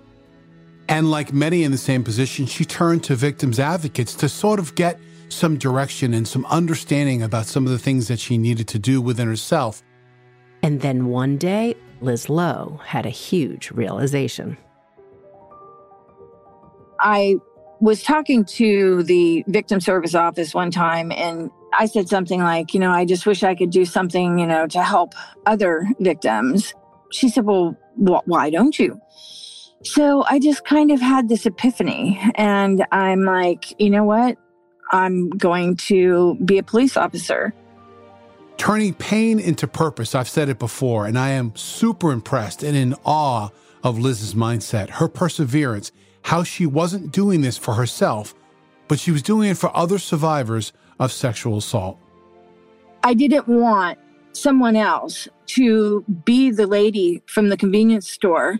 [0.87, 4.75] And like many in the same position, she turned to victims advocates to sort of
[4.75, 8.79] get some direction and some understanding about some of the things that she needed to
[8.79, 9.81] do within herself.
[10.63, 14.57] And then one day, Liz Lowe had a huge realization.
[17.01, 17.37] I
[17.79, 22.79] was talking to the victim service office one time and I said something like, you
[22.79, 25.13] know, I just wish I could do something, you know, to help
[25.45, 26.73] other victims.
[27.11, 29.01] She said, well, wh- why don't you?
[29.83, 34.37] So I just kind of had this epiphany and I'm like, you know what?
[34.91, 37.53] I'm going to be a police officer.
[38.57, 42.93] Turning pain into purpose, I've said it before, and I am super impressed and in
[43.05, 43.49] awe
[43.83, 45.91] of Liz's mindset, her perseverance,
[46.23, 48.35] how she wasn't doing this for herself,
[48.87, 51.97] but she was doing it for other survivors of sexual assault.
[53.03, 53.97] I didn't want
[54.33, 58.59] someone else to be the lady from the convenience store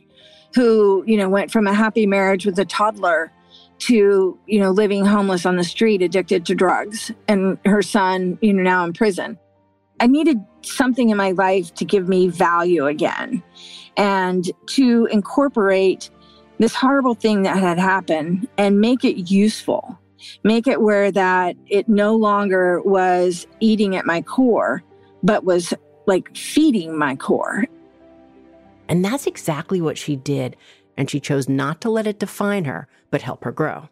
[0.55, 3.31] who, you know, went from a happy marriage with a toddler
[3.79, 8.53] to, you know, living homeless on the street, addicted to drugs, and her son, you
[8.53, 9.37] know, now in prison.
[9.99, 13.43] I needed something in my life to give me value again
[13.97, 16.09] and to incorporate
[16.61, 19.97] this horrible thing that had happened and make it useful.
[20.43, 24.83] Make it where that it no longer was eating at my core
[25.23, 25.73] but was
[26.05, 27.65] like feeding my core.
[28.89, 30.55] And that's exactly what she did
[30.97, 33.89] and she chose not to let it define her but help her grow.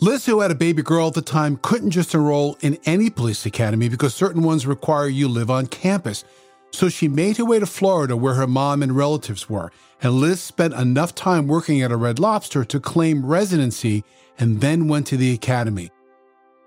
[0.00, 3.46] Liz, who had a baby girl at the time, couldn't just enroll in any police
[3.46, 6.24] academy because certain ones require you live on campus.
[6.76, 9.72] So she made her way to Florida where her mom and relatives were.
[10.02, 14.04] And Liz spent enough time working at a Red Lobster to claim residency
[14.38, 15.90] and then went to the academy.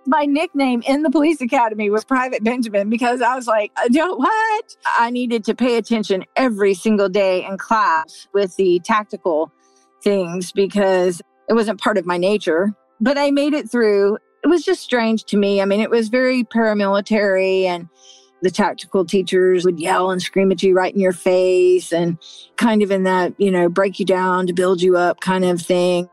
[0.07, 4.15] My nickname in the police academy was Private Benjamin because I was like, uh, know
[4.15, 4.75] what?
[4.97, 9.51] I needed to pay attention every single day in class with the tactical
[10.01, 14.17] things because it wasn't part of my nature but I made it through.
[14.43, 15.61] It was just strange to me.
[15.61, 17.87] I mean, it was very paramilitary and
[18.41, 22.17] the tactical teachers would yell and scream at you right in your face and
[22.55, 25.61] kind of in that, you know, break you down to build you up kind of
[25.61, 26.09] thing.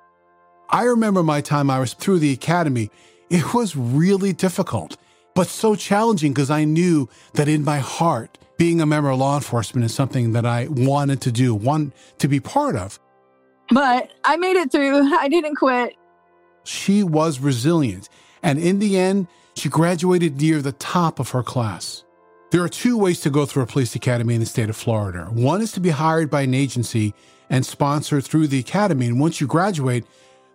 [0.68, 2.90] I remember my time I was through the academy.
[3.30, 4.96] It was really difficult,
[5.34, 9.36] but so challenging because I knew that in my heart, being a member of law
[9.36, 12.98] enforcement is something that I wanted to do, want to be part of.
[13.70, 15.12] But I made it through.
[15.18, 15.94] I didn't quit.
[16.64, 18.08] She was resilient,
[18.42, 22.04] and in the end, she graduated near the top of her class.
[22.56, 25.26] There are two ways to go through a police academy in the state of Florida.
[25.30, 27.12] One is to be hired by an agency
[27.50, 30.06] and sponsored through the academy, and once you graduate,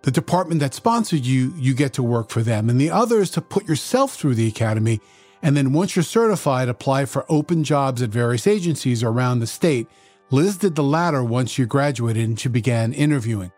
[0.02, 2.72] the department that sponsored you, you get to work for them.
[2.72, 5.00] And the other is to put yourself through the academy,
[5.44, 9.88] and then once you're certified, apply for open jobs at various agencies around the state.
[10.32, 13.52] Liz did the latter once she graduated and she began interviewing.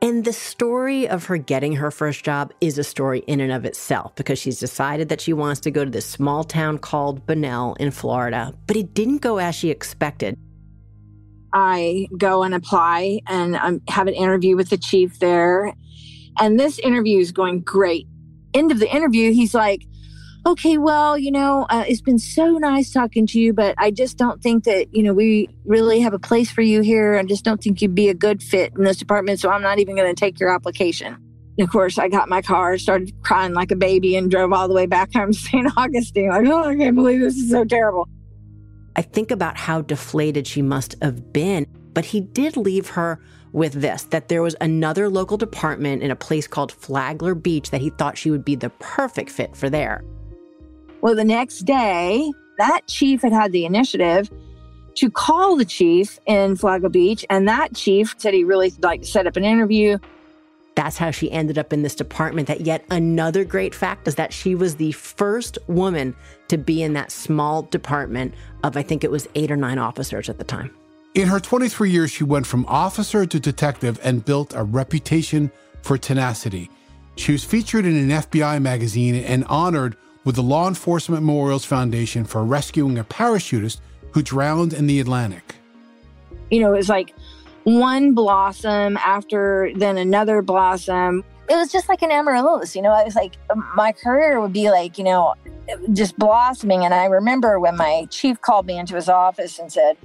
[0.00, 3.64] And the story of her getting her first job is a story in and of
[3.64, 7.74] itself because she's decided that she wants to go to this small town called Bunnell
[7.80, 10.36] in Florida, but it didn't go as she expected.
[11.52, 15.72] I go and apply and um, have an interview with the chief there.
[16.38, 18.06] And this interview is going great.
[18.54, 19.82] End of the interview, he's like,
[20.48, 24.16] okay, well, you know, uh, it's been so nice talking to you, but I just
[24.16, 27.16] don't think that, you know, we really have a place for you here.
[27.16, 29.40] I just don't think you'd be a good fit in this department.
[29.40, 31.14] So I'm not even going to take your application.
[31.58, 34.68] And of course, I got my car, started crying like a baby, and drove all
[34.68, 35.70] the way back home to St.
[35.76, 36.30] Augustine.
[36.30, 38.08] Like, oh, I can't believe this is so terrible.
[38.96, 43.20] I think about how deflated she must have been, but he did leave her
[43.52, 47.80] with this that there was another local department in a place called Flagler Beach that
[47.80, 50.02] he thought she would be the perfect fit for there.
[51.00, 54.30] Well, the next day, that chief had had the initiative
[54.96, 57.24] to call the chief in Flagler Beach.
[57.30, 59.98] And that chief said he really like set up an interview.
[60.74, 62.48] That's how she ended up in this department.
[62.48, 66.16] That yet another great fact is that she was the first woman
[66.48, 68.34] to be in that small department
[68.64, 70.74] of, I think it was eight or nine officers at the time.
[71.14, 75.50] In her 23 years, she went from officer to detective and built a reputation
[75.82, 76.70] for tenacity.
[77.16, 82.24] She was featured in an FBI magazine and honored with the Law Enforcement Memorials Foundation
[82.24, 83.80] for rescuing a parachutist
[84.12, 85.54] who drowned in the Atlantic.
[86.50, 87.14] You know, it was like
[87.64, 91.24] one blossom after then another blossom.
[91.48, 92.94] It was just like an amaryllis, you know.
[92.98, 95.34] It was like um, my career would be like, you know,
[95.92, 96.84] just blossoming.
[96.84, 99.96] And I remember when my chief called me into his office and said,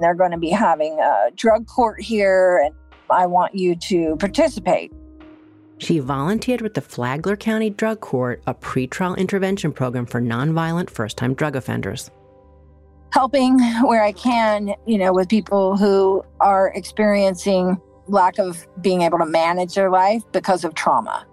[0.00, 2.74] they're going to be having a drug court here, and
[3.10, 4.92] I want you to participate.
[5.84, 11.18] She volunteered with the Flagler County Drug Court, a pretrial intervention program for nonviolent first
[11.18, 12.10] time drug offenders.
[13.12, 19.18] Helping where I can, you know, with people who are experiencing lack of being able
[19.18, 21.26] to manage their life because of trauma.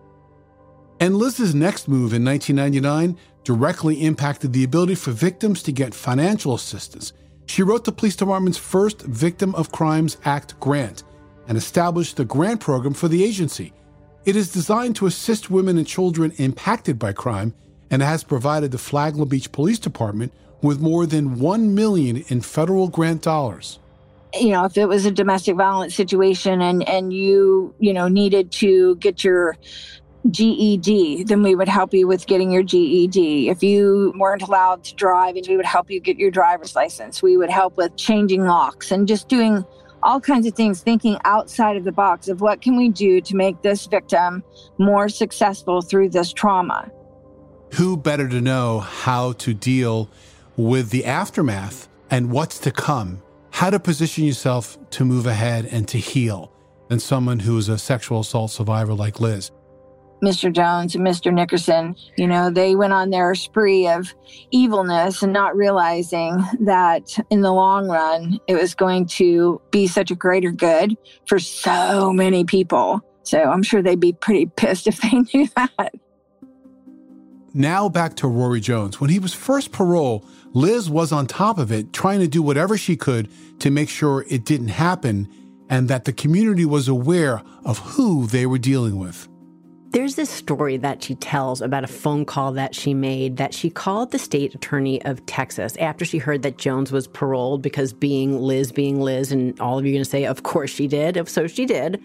[1.00, 6.54] And Liz's next move in 1999 directly impacted the ability for victims to get financial
[6.54, 7.14] assistance.
[7.46, 11.04] She wrote the police department's first Victim of Crimes Act grant
[11.48, 13.72] and established the grant program for the agency.
[14.24, 17.56] It is designed to assist women and children impacted by crime
[17.90, 22.88] and has provided the Flagler Beach Police Department with more than 1 million in federal
[22.88, 23.80] grant dollars.
[24.40, 28.52] You know, if it was a domestic violence situation and and you, you know, needed
[28.54, 29.58] to get your
[30.30, 33.50] GED, then we would help you with getting your GED.
[33.50, 37.24] If you weren't allowed to drive, we would help you get your driver's license.
[37.24, 39.66] We would help with changing locks and just doing
[40.04, 43.36] all kinds of things, thinking outside of the box of what can we do to
[43.36, 44.44] make this victim
[44.78, 46.92] more successful through this trauma.
[47.76, 50.10] Who better to know how to deal
[50.58, 53.22] with the aftermath and what's to come,
[53.52, 56.52] how to position yourself to move ahead and to heal
[56.90, 59.52] than someone who is a sexual assault survivor like Liz?
[60.24, 60.54] Mr.
[60.54, 61.34] Jones and Mr.
[61.34, 64.14] Nickerson, you know, they went on their spree of
[64.52, 70.12] evilness and not realizing that in the long run, it was going to be such
[70.12, 70.96] a greater good
[71.26, 73.02] for so many people.
[73.24, 75.94] So I'm sure they'd be pretty pissed if they knew that.
[77.54, 79.02] Now back to Rory Jones.
[79.02, 82.78] When he was first parole, Liz was on top of it, trying to do whatever
[82.78, 85.28] she could to make sure it didn't happen
[85.70, 89.28] and that the community was aware of who they were dealing with.
[89.92, 93.70] There's this story that she tells about a phone call that she made that she
[93.70, 98.40] called the state attorney of Texas after she heard that Jones was paroled because being
[98.40, 101.18] Liz, being Liz, and all of you are going to say, of course she did.
[101.18, 102.02] If so, she did.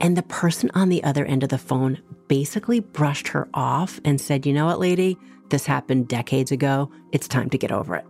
[0.00, 4.18] And the person on the other end of the phone basically brushed her off and
[4.18, 5.18] said, you know what, lady?
[5.50, 6.90] This happened decades ago.
[7.12, 8.06] It's time to get over it.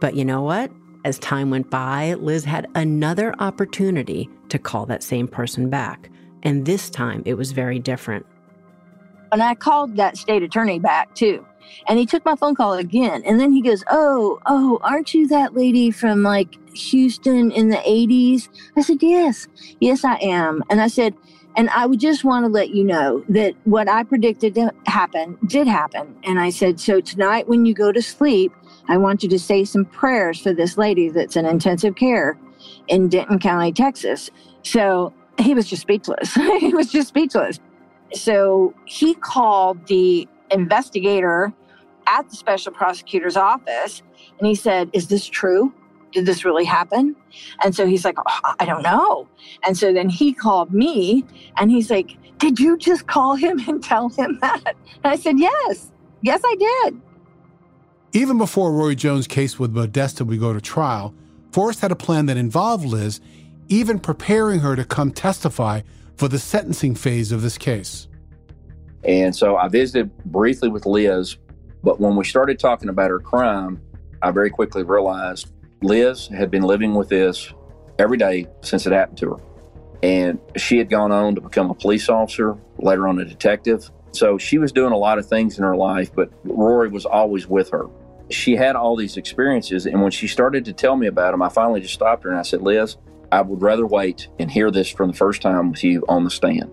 [0.00, 0.72] But you know what?
[1.04, 6.10] As time went by, Liz had another opportunity to call that same person back.
[6.42, 8.26] And this time it was very different.
[9.34, 11.44] And I called that state attorney back too.
[11.88, 13.22] And he took my phone call again.
[13.26, 17.78] And then he goes, Oh, oh, aren't you that lady from like Houston in the
[17.78, 18.48] 80s?
[18.76, 19.48] I said, Yes,
[19.80, 20.62] yes, I am.
[20.70, 21.14] And I said,
[21.56, 25.36] and I would just want to let you know that what I predicted to happen
[25.46, 26.16] did happen.
[26.22, 28.52] And I said, So tonight when you go to sleep,
[28.88, 32.38] I want you to say some prayers for this lady that's in intensive care
[32.86, 34.30] in Denton County, Texas.
[34.62, 36.34] So he was just speechless.
[36.60, 37.58] he was just speechless.
[38.14, 41.52] So he called the investigator
[42.06, 44.02] at the special prosecutor's office
[44.38, 45.72] and he said, Is this true?
[46.12, 47.16] Did this really happen?
[47.64, 49.28] And so he's like, oh, I don't know.
[49.66, 51.24] And so then he called me
[51.56, 54.76] and he's like, Did you just call him and tell him that?
[55.02, 55.90] And I said, Yes,
[56.22, 57.00] yes, I did.
[58.12, 61.12] Even before Roy Jones' case with Modesta would go to trial,
[61.50, 63.20] Forrest had a plan that involved Liz,
[63.68, 65.80] even preparing her to come testify
[66.16, 68.08] for the sentencing phase of this case.
[69.04, 71.36] And so I visited briefly with Liz,
[71.82, 73.80] but when we started talking about her crime,
[74.22, 75.52] I very quickly realized
[75.82, 77.52] Liz had been living with this
[77.98, 79.36] every day since it happened to her.
[80.02, 83.90] And she had gone on to become a police officer, later on a detective.
[84.12, 87.46] So she was doing a lot of things in her life, but Rory was always
[87.46, 87.86] with her.
[88.30, 89.86] She had all these experiences.
[89.86, 92.38] And when she started to tell me about them, I finally just stopped her and
[92.38, 92.96] I said, Liz,
[93.34, 96.30] I would rather wait and hear this from the first time with you on the
[96.30, 96.70] stand.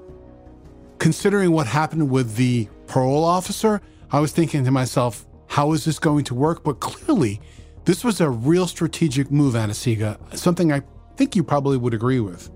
[1.00, 3.82] Considering what happened with the parole officer,
[4.12, 6.64] I was thinking to myself, how is this going to work?
[6.64, 7.42] But clearly,
[7.86, 10.84] this was a real strategic move, Anna-Sigga, something I
[11.18, 12.52] think you probably would agree with.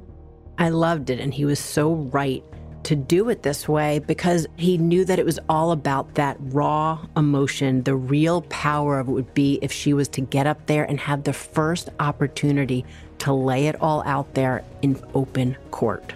[0.59, 2.43] I loved it, and he was so right.
[2.85, 7.03] to do it this way because he knew that it was all about that raw
[7.17, 7.81] emotion.
[7.81, 10.99] The real power of it would be if she was to get up there and
[10.99, 12.85] have the first opportunity
[13.19, 16.13] to lay it all out there in open court.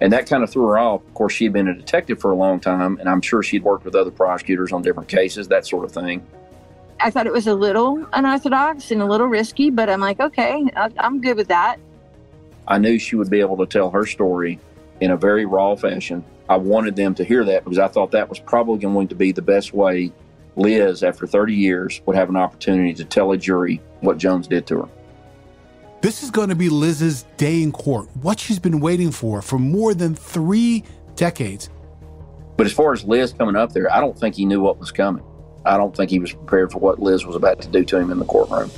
[0.00, 1.02] And that kind of threw her off.
[1.06, 3.84] Of course, she'd been a detective for a long time, and I'm sure she'd worked
[3.84, 6.26] with other prosecutors on different cases, that sort of thing.
[7.00, 10.64] I thought it was a little unorthodox and a little risky, but I'm like, okay,
[10.76, 11.78] I'm good with that.
[12.66, 14.58] I knew she would be able to tell her story
[15.00, 16.24] in a very raw fashion.
[16.48, 19.32] I wanted them to hear that because I thought that was probably going to be
[19.32, 20.12] the best way
[20.56, 24.66] Liz, after 30 years, would have an opportunity to tell a jury what Jones did
[24.68, 24.88] to her.
[26.04, 29.58] This is going to be Liz's day in court, what she's been waiting for for
[29.58, 30.84] more than three
[31.16, 31.70] decades.
[32.58, 34.92] But as far as Liz coming up there, I don't think he knew what was
[34.92, 35.24] coming.
[35.64, 38.10] I don't think he was prepared for what Liz was about to do to him
[38.10, 38.70] in the courtroom.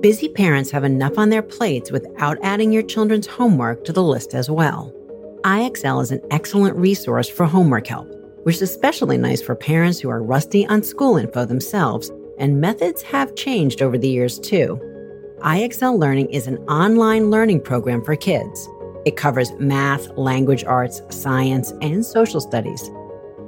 [0.00, 4.34] Busy parents have enough on their plates without adding your children's homework to the list
[4.34, 4.92] as well.
[5.48, 8.06] IXL is an excellent resource for homework help,
[8.42, 13.00] which is especially nice for parents who are rusty on school info themselves, and methods
[13.00, 14.78] have changed over the years too.
[15.38, 18.68] IXL Learning is an online learning program for kids.
[19.06, 22.90] It covers math, language arts, science, and social studies.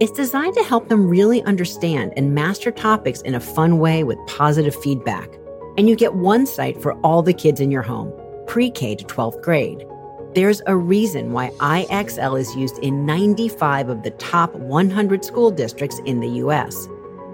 [0.01, 4.17] It's designed to help them really understand and master topics in a fun way with
[4.27, 5.29] positive feedback
[5.77, 8.11] and you get one site for all the kids in your home,
[8.47, 9.87] pre K to 12th grade.
[10.35, 16.01] There's a reason why IXL is used in 95 of the top 100 school districts
[16.05, 16.89] in the US.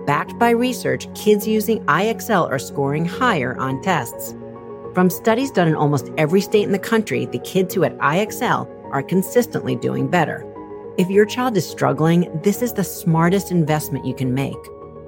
[0.07, 4.35] Backed by research, kids using IXL are scoring higher on tests.
[4.95, 8.67] From studies done in almost every state in the country, the kids who at IXL
[8.93, 10.47] are consistently doing better.
[10.97, 14.57] If your child is struggling, this is the smartest investment you can make.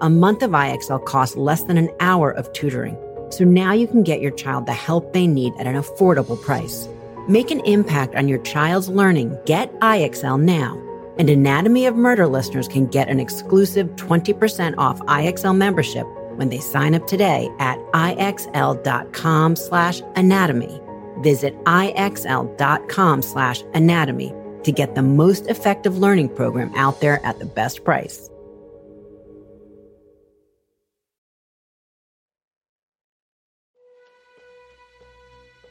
[0.03, 2.99] A month of IXL costs less than an hour of tutoring
[3.31, 6.89] so now you can get your child the help they need at an affordable price.
[7.29, 9.39] Make an impact on your child's learning.
[9.45, 10.83] Get IXL now.
[11.19, 16.07] And Anatomy of Murder listeners can get an exclusive 20% off IXL membership
[16.37, 20.81] when they sign up today at ixl.com slash anatomy.
[21.19, 27.47] Visit ixl.com slash anatomy to get the most effective learning program out there at the
[27.47, 28.31] best price.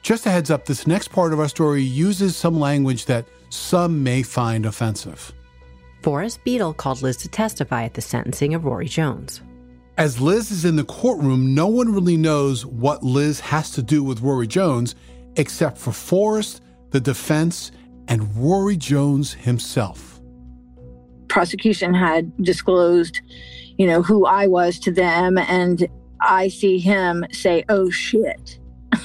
[0.08, 4.04] Just a heads up this next part of our story uses some language that some
[4.04, 5.34] may find offensive.
[6.02, 9.42] Forrest Beadle called Liz to testify at the sentencing of Rory Jones.
[9.98, 14.02] As Liz is in the courtroom, no one really knows what Liz has to do
[14.02, 14.96] with Rory Jones
[15.36, 17.74] except for Forrest, the defense,
[18.08, 20.22] and Rory Jones himself.
[21.28, 23.20] Prosecution had disclosed,
[23.78, 25.86] you know, who I was to them, and
[26.22, 28.58] I see him say, oh shit.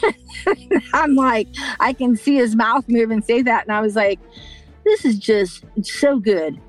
[0.92, 1.48] I'm like,
[1.80, 3.64] I can see his mouth move and say that.
[3.64, 4.20] And I was like,
[4.84, 6.60] this is just so good.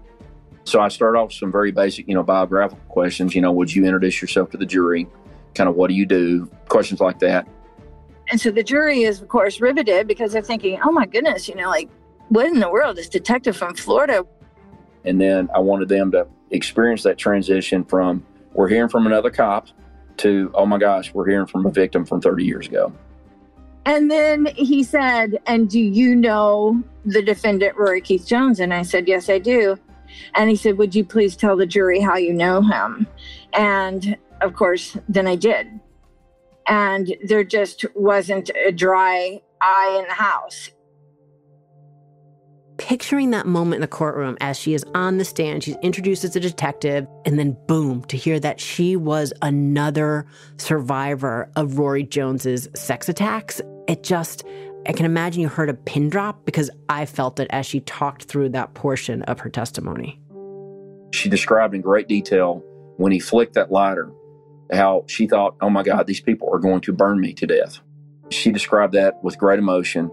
[0.66, 3.36] So I start off with some very basic, you know, biographical questions.
[3.36, 5.08] You know, would you introduce yourself to the jury?
[5.56, 6.50] Kind of what do you do?
[6.70, 7.48] Questions like that.
[8.30, 11.56] And so the jury is, of course, riveted because they're thinking, oh my goodness, you
[11.56, 11.90] know, like,
[12.30, 12.98] what in the world?
[12.98, 14.26] is detective from Florida.
[15.04, 19.68] And then I wanted them to experience that transition from we're hearing from another cop
[20.18, 22.94] to, oh my gosh, we're hearing from a victim from 30 years ago.
[23.86, 28.60] And then he said, And do you know the defendant, Rory Keith Jones?
[28.60, 29.78] And I said, Yes, I do.
[30.36, 33.08] And he said, Would you please tell the jury how you know him?
[33.54, 35.68] And of course, then I did.
[36.68, 40.70] And there just wasn't a dry eye in the house
[42.78, 46.36] picturing that moment in the courtroom as she is on the stand, she's introduced as
[46.36, 50.26] a detective, and then boom, to hear that she was another
[50.58, 53.62] survivor of Rory Jones's sex attacks.
[53.88, 54.44] It just,
[54.88, 58.24] I can imagine you heard a pin drop because I felt it as she talked
[58.24, 60.20] through that portion of her testimony.
[61.12, 62.64] She described in great detail
[62.98, 64.12] when he flicked that lighter
[64.72, 67.80] how she thought, oh my God, these people are going to burn me to death.
[68.32, 70.10] She described that with great emotion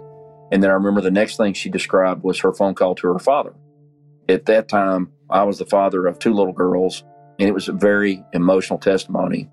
[0.51, 3.18] and then I remember the next thing she described was her phone call to her
[3.18, 3.55] father.
[4.29, 7.05] At that time, I was the father of two little girls,
[7.39, 9.49] and it was a very emotional testimony.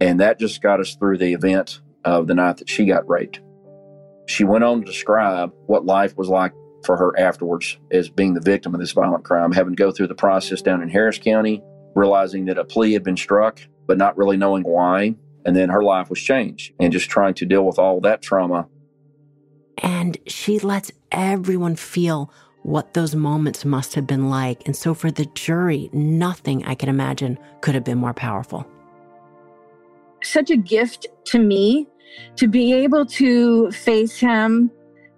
[0.00, 3.40] And that just got us through the event of the night that she got raped.
[4.26, 6.52] She went on to describe what life was like
[6.84, 10.08] for her afterwards as being the victim of this violent crime, having to go through
[10.08, 11.62] the process down in Harris County,
[11.94, 15.14] realizing that a plea had been struck, but not really knowing why.
[15.44, 18.68] And then her life was changed and just trying to deal with all that trauma
[19.78, 24.62] and she lets everyone feel what those moments must have been like.
[24.66, 28.66] And so for the jury, nothing I can imagine could have been more powerful.
[30.22, 31.88] Such a gift to me
[32.36, 34.70] to be able to face him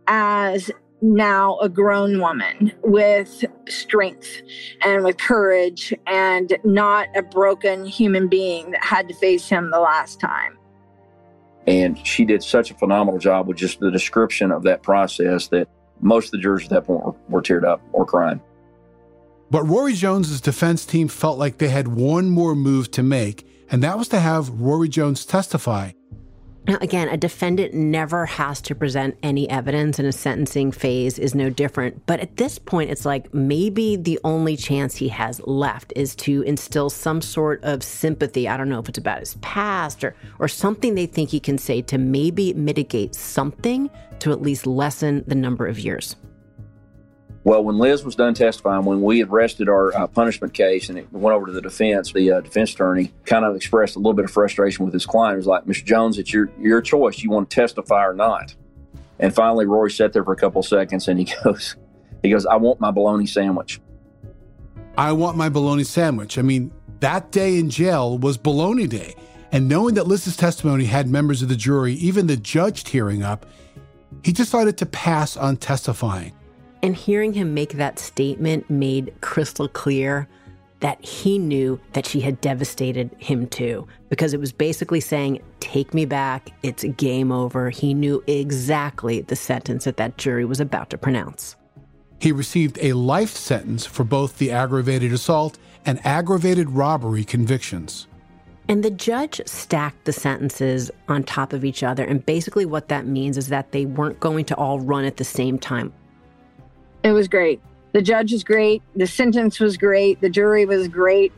[0.06, 0.70] as
[1.04, 4.42] now a grown woman with strength
[4.82, 9.80] and with courage and not a broken human being that had to face him the
[9.80, 10.56] last time.
[11.66, 15.68] And she did such a phenomenal job with just the description of that process that
[16.00, 18.40] most of the jurors at that point were, were teared up or crying.
[19.50, 23.82] But Rory Jones's defense team felt like they had one more move to make, and
[23.82, 25.92] that was to have Rory Jones testify
[26.66, 31.34] now, again, a defendant never has to present any evidence, and a sentencing phase is
[31.34, 32.06] no different.
[32.06, 36.40] But at this point, it's like maybe the only chance he has left is to
[36.42, 38.48] instill some sort of sympathy.
[38.48, 41.58] I don't know if it's about his past or, or something they think he can
[41.58, 43.90] say to maybe mitigate something
[44.20, 46.16] to at least lessen the number of years.
[47.44, 50.98] Well, when Liz was done testifying, when we had rested our uh, punishment case and
[50.98, 54.14] it went over to the defense, the uh, defense attorney kind of expressed a little
[54.14, 55.34] bit of frustration with his client.
[55.34, 55.84] He was like, Mr.
[55.84, 57.22] Jones, it's your, your choice.
[57.22, 58.54] You want to testify or not?
[59.18, 61.76] And finally, Rory sat there for a couple seconds and he goes,
[62.22, 63.78] he goes, I want my bologna sandwich.
[64.96, 66.38] I want my bologna sandwich.
[66.38, 69.16] I mean, that day in jail was bologna day.
[69.52, 73.44] And knowing that Liz's testimony had members of the jury, even the judge tearing up,
[74.22, 76.32] he decided to pass on testifying.
[76.84, 80.28] And hearing him make that statement made crystal clear
[80.80, 85.94] that he knew that she had devastated him too, because it was basically saying, Take
[85.94, 87.70] me back, it's game over.
[87.70, 91.56] He knew exactly the sentence that that jury was about to pronounce.
[92.20, 95.56] He received a life sentence for both the aggravated assault
[95.86, 98.08] and aggravated robbery convictions.
[98.68, 102.04] And the judge stacked the sentences on top of each other.
[102.04, 105.24] And basically, what that means is that they weren't going to all run at the
[105.24, 105.90] same time.
[107.04, 107.60] It was great.
[107.92, 108.82] The judge was great.
[108.96, 110.20] The sentence was great.
[110.22, 111.32] The jury was great.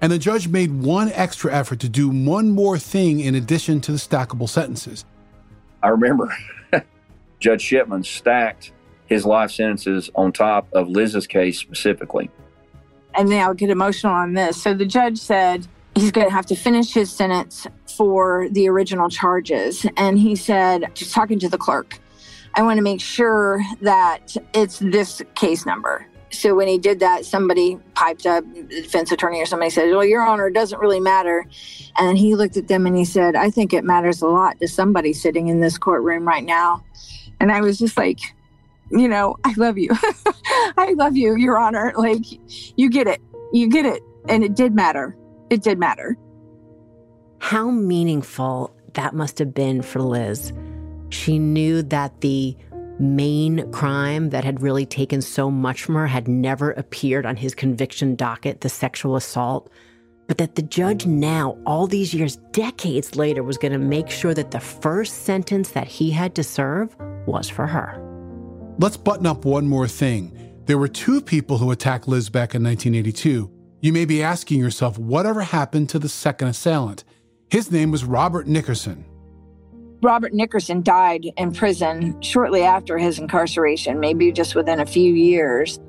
[0.00, 3.92] And the judge made one extra effort to do one more thing in addition to
[3.92, 5.06] the stackable sentences.
[5.82, 6.36] I remember
[7.40, 8.72] Judge Shipman stacked
[9.06, 12.30] his life sentences on top of Liz's case specifically.
[13.14, 14.62] And then I'll get emotional on this.
[14.62, 17.66] So the judge said he's going to have to finish his sentence
[17.96, 19.86] for the original charges.
[19.96, 21.98] And he said, just talking to the clerk,
[22.56, 26.06] I want to make sure that it's this case number.
[26.30, 30.22] So when he did that, somebody piped up, defense attorney or somebody said, Well, Your
[30.22, 31.46] Honor, it doesn't really matter.
[31.96, 34.68] And he looked at them and he said, I think it matters a lot to
[34.68, 36.84] somebody sitting in this courtroom right now.
[37.40, 38.20] And I was just like,
[38.90, 39.90] You know, I love you.
[40.76, 41.92] I love you, Your Honor.
[41.96, 42.24] Like,
[42.76, 43.20] you get it.
[43.52, 44.02] You get it.
[44.28, 45.16] And it did matter.
[45.50, 46.16] It did matter.
[47.38, 50.52] How meaningful that must have been for Liz
[51.14, 52.56] she knew that the
[52.98, 57.54] main crime that had really taken so much from her had never appeared on his
[57.54, 59.70] conviction docket, the sexual assault,
[60.26, 64.34] but that the judge now, all these years, decades later, was going to make sure
[64.34, 66.96] that the first sentence that he had to serve
[67.26, 68.00] was for her.
[68.78, 70.54] Let's button up one more thing.
[70.66, 73.50] There were two people who attacked Liz back in 1982.
[73.82, 77.04] You may be asking yourself, whatever happened to the second assailant?
[77.50, 79.04] His name was Robert Nickerson.
[80.04, 85.80] Robert Nickerson died in prison shortly after his incarceration, maybe just within a few years.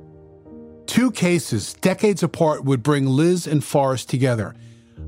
[0.86, 4.56] Two cases, decades apart, would bring Liz and Forrest together.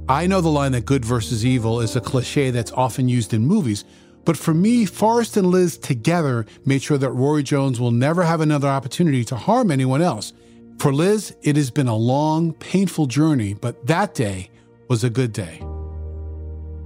[0.10, 3.46] I know the line that good versus evil is a cliche that's often used in
[3.46, 3.86] movies,
[4.26, 8.42] but for me, Forrest and Liz together made sure that Rory Jones will never have
[8.42, 10.34] another opportunity to harm anyone else.
[10.80, 14.50] For Liz, it has been a long, painful journey, but that day
[14.90, 15.62] was a good day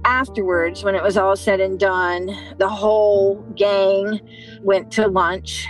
[0.04, 4.20] afterwards, when it was all said and done, the whole gang
[4.62, 5.66] went to lunch.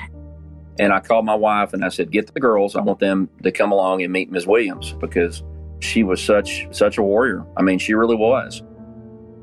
[0.78, 2.76] And I called my wife and I said, "Get the girls.
[2.76, 4.46] I want them to come along and meet Ms.
[4.46, 5.42] Williams because
[5.80, 7.44] she was such such a warrior.
[7.56, 8.62] I mean, she really was."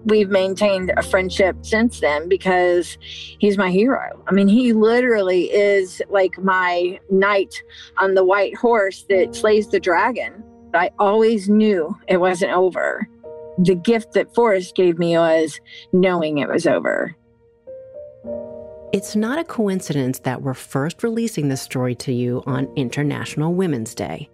[0.06, 2.98] We've maintained a friendship since then because
[3.38, 4.24] he's my hero.
[4.28, 7.62] I mean, he literally is like my knight
[7.98, 10.44] on the white horse that slays the dragon.
[10.74, 13.08] I always knew it wasn't over
[13.60, 15.60] the gift that Forrest gave me was
[15.92, 17.16] knowing it was over.
[18.94, 23.94] It's not a coincidence that we're first releasing this story to you on International Women's
[23.94, 24.30] Day.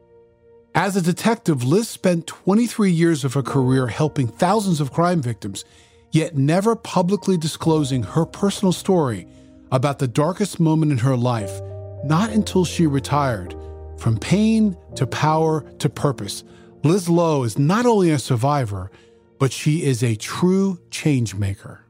[0.76, 5.65] As a detective, Liz spent 23 years of her career helping thousands of crime victims,
[6.11, 9.28] yet never publicly disclosing her personal story
[9.71, 11.61] about the darkest moment in her life,
[12.03, 13.55] not until she retired.
[13.97, 16.43] From pain to power to purpose,
[16.84, 18.91] Liz Lowe is not only a survivor,
[19.40, 21.86] but she is a true change maker.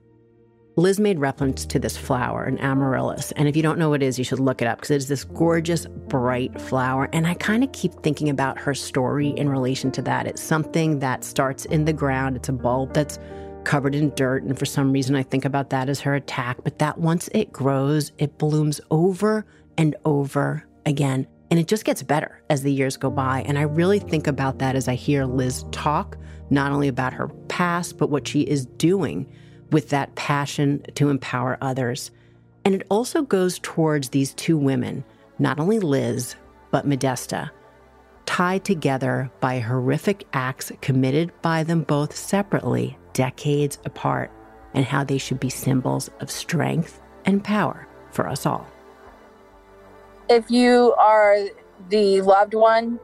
[0.78, 3.32] Liz made reference to this flower, an amaryllis.
[3.34, 4.98] And if you don't know what it is, you should look it up because it
[4.98, 7.08] is this gorgeous, bright flower.
[7.14, 10.28] And I kind of keep thinking about her story in relation to that.
[10.28, 13.20] It's something that starts in the ground, it's a bulb that's
[13.64, 14.44] covered in dirt.
[14.44, 16.58] And for some reason, I think about that as her attack.
[16.64, 19.46] But that once it grows, it blooms over
[19.78, 21.26] and over again.
[21.52, 23.44] And it just gets better as the years go by.
[23.44, 26.18] And I really think about that as I hear Liz talk,
[26.50, 29.26] not only about her past, but what she is doing
[29.72, 32.12] with that passion to empower others.
[32.64, 35.04] And it also goes towards these two women,
[35.40, 36.36] not only Liz,
[36.72, 37.52] but Modesta,
[38.26, 44.32] tied together by horrific acts committed by them both separately, decades apart,
[44.74, 48.68] and how they should be symbols of strength and power for us all.
[50.30, 51.38] If you are
[51.90, 53.00] the loved one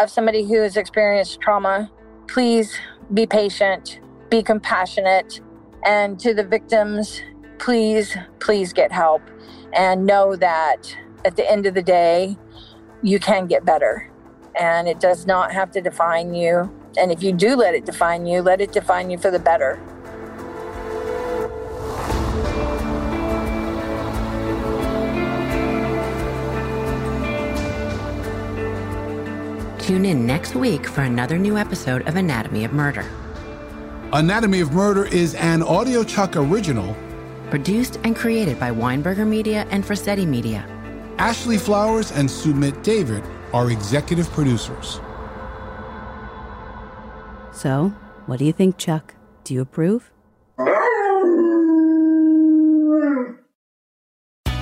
[0.00, 1.90] of somebody who has experienced trauma,
[2.28, 2.78] please
[3.12, 4.00] be patient,
[4.30, 5.40] be compassionate,
[5.84, 7.22] and to the victims,
[7.58, 9.22] please, please get help
[9.72, 12.36] and know that at the end of the day,
[13.02, 14.10] you can get better
[14.58, 16.72] and it does not have to define you.
[16.98, 19.80] And if you do let it define you, let it define you for the better.
[29.88, 33.10] Tune in next week for another new episode of Anatomy of Murder.
[34.12, 36.94] Anatomy of Murder is an Audio Chuck original.
[37.48, 40.66] Produced and created by Weinberger Media and Frasetti Media.
[41.16, 43.24] Ashley Flowers and Sumit David
[43.54, 45.00] are executive producers.
[47.50, 47.94] So,
[48.26, 49.14] what do you think, Chuck?
[49.44, 50.10] Do you approve?